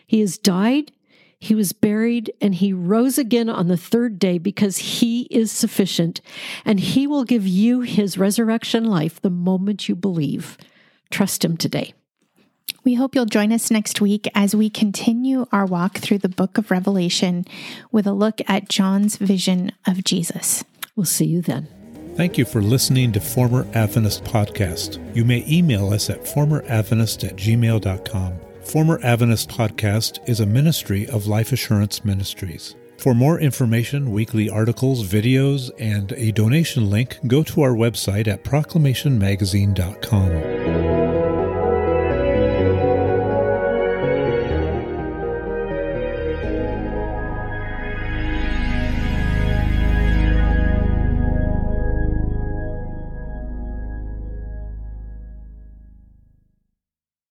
[0.06, 0.92] He has died,
[1.38, 6.20] he was buried, and he rose again on the third day because he is sufficient,
[6.64, 10.58] and he will give you his resurrection life the moment you believe.
[11.10, 11.94] Trust him today.
[12.84, 16.58] We hope you'll join us next week as we continue our walk through the book
[16.58, 17.44] of Revelation
[17.92, 20.64] with a look at John's vision of Jesus.
[20.96, 21.68] We'll see you then.
[22.16, 24.98] Thank you for listening to Former Adventist Podcast.
[25.16, 28.34] You may email us at formeradventist at gmail.com.
[28.64, 32.74] Former Adventist Podcast is a ministry of Life Assurance Ministries.
[32.98, 38.44] For more information, weekly articles, videos, and a donation link, go to our website at
[38.44, 41.11] proclamationmagazine.com.